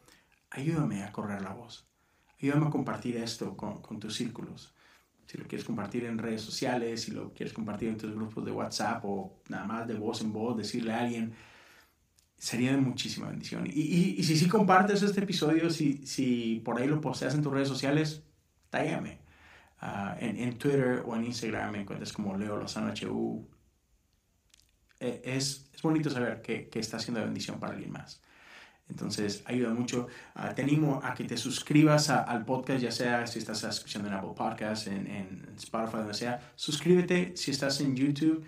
ayúdame 0.51 1.03
a 1.03 1.13
correr 1.13 1.41
la 1.41 1.55
voz. 1.55 1.89
Ayúdame 2.43 2.67
a 2.67 2.71
compartir 2.71 3.17
esto 3.17 3.57
con, 3.57 3.81
con 3.81 3.99
tus 3.99 4.17
círculos. 4.17 4.75
Si 5.27 5.39
lo 5.39 5.47
quieres 5.47 5.65
compartir 5.67 6.05
en 6.05 6.19
redes 6.19 6.43
sociales, 6.43 7.03
si 7.03 7.13
lo 7.13 7.33
quieres 7.33 7.53
compartir 7.53 7.89
en 7.89 7.97
tus 7.97 8.15
grupos 8.15 8.45
de 8.45 8.53
WhatsApp 8.53 9.05
o 9.05 9.41
nada 9.49 9.65
más 9.65 9.89
de 9.89 9.95
voz 9.95 10.21
en 10.21 10.33
voz, 10.33 10.57
decirle 10.57 10.93
a 10.93 11.01
alguien, 11.01 11.35
sería 12.37 12.73
de 12.73 12.79
muchísima 12.79 13.29
bendición. 13.29 13.67
Y, 13.67 14.23
si 14.23 14.37
sí 14.37 14.49
compartes 14.49 15.03
este 15.03 15.23
episodio, 15.23 15.71
si, 15.71 16.07
si 16.07 16.61
por 16.65 16.79
ahí 16.79 16.87
lo 16.87 17.01
posteas 17.01 17.35
en 17.35 17.43
tus 17.43 17.53
redes 17.53 17.69
sociales, 17.69 18.23
tállame. 18.71 19.19
Ah, 19.81 20.17
en, 20.21 20.57
Twitter 20.59 21.03
o 21.07 21.17
en 21.17 21.25
Instagram 21.25 21.73
me 21.73 21.81
encuentras 21.81 22.13
como 22.13 22.37
Leo 22.37 22.57
Lozano 22.57 22.93
HU. 22.93 23.49
E, 25.01 25.23
es, 25.25 25.71
es 25.75 25.83
bonito 25.83 26.11
saber 26.11 26.43
que, 26.43 26.69
que 26.69 26.79
está 26.79 26.97
haciendo 26.99 27.21
bendición 27.21 27.59
para 27.59 27.75
alguien 27.75 27.93
más. 27.93 28.23
Entonces, 28.89 29.43
ayuda 29.47 29.73
mucho. 29.73 30.09
Uh, 30.37 30.55
te 30.55 30.63
animo 30.63 31.01
a 31.03 31.15
que 31.15 31.25
te 31.25 31.37
suscribas 31.37 32.11
al 32.11 32.45
podcast, 32.45 32.81
ya 32.81 32.93
sea 32.93 33.27
si 33.27 33.39
estás 33.39 33.65
escuchando 33.65 34.09
en 34.09 34.15
Apple 34.15 34.35
Podcasts, 34.37 34.87
en, 34.87 35.07
en 35.07 35.47
Spotify, 35.57 35.99
donde 35.99 36.15
sea. 36.15 36.53
Suscríbete 36.55 37.37
si 37.37 37.51
estás 37.51 37.81
en 37.81 37.97
YouTube. 37.97 38.45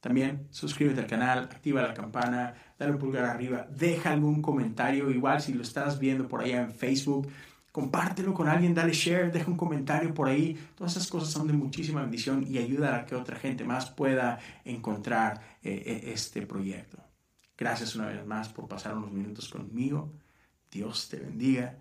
También 0.00 0.48
suscríbete 0.50 1.00
al 1.00 1.06
canal, 1.06 1.40
activa 1.40 1.82
la 1.82 1.92
campana, 1.92 2.54
dale 2.78 2.92
un 2.92 2.98
pulgar 2.98 3.24
arriba, 3.24 3.66
deja 3.70 4.12
algún 4.12 4.40
comentario. 4.40 5.10
Igual 5.10 5.42
si 5.42 5.52
lo 5.52 5.62
estás 5.62 5.98
viendo 5.98 6.26
por 6.26 6.42
allá 6.42 6.62
en 6.62 6.72
Facebook, 6.72 7.28
compártelo 7.70 8.32
con 8.32 8.48
alguien, 8.48 8.74
dale 8.74 8.94
share, 8.94 9.30
deja 9.30 9.50
un 9.50 9.58
comentario 9.58 10.14
por 10.14 10.28
ahí. 10.28 10.58
Todas 10.74 10.96
esas 10.96 11.08
cosas 11.08 11.28
son 11.28 11.46
de 11.46 11.52
muchísima 11.52 12.00
bendición 12.00 12.46
y 12.48 12.56
ayudan 12.56 12.94
a 12.94 13.04
que 13.04 13.14
otra 13.14 13.36
gente 13.36 13.62
más 13.64 13.90
pueda 13.90 14.38
encontrar 14.64 15.42
eh, 15.62 15.82
eh, 15.84 16.12
este 16.14 16.46
proyecto. 16.46 17.09
Gracias 17.60 17.94
una 17.94 18.06
vez 18.06 18.24
más 18.26 18.48
por 18.48 18.66
pasar 18.66 18.96
unos 18.96 19.12
minutos 19.12 19.50
conmigo. 19.50 20.10
Dios 20.70 21.10
te 21.10 21.18
bendiga 21.18 21.76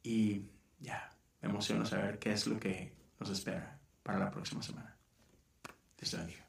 y 0.00 0.44
ya, 0.78 1.10
me 1.42 1.48
emociono 1.48 1.84
saber 1.84 2.20
qué 2.20 2.30
es 2.30 2.46
lo 2.46 2.60
que 2.60 2.94
nos 3.18 3.30
espera 3.30 3.76
para 4.04 4.20
la 4.20 4.30
próxima 4.30 4.62
semana. 4.62 4.96
Dios 5.98 6.12
te 6.12 6.16
bendiga. 6.18 6.45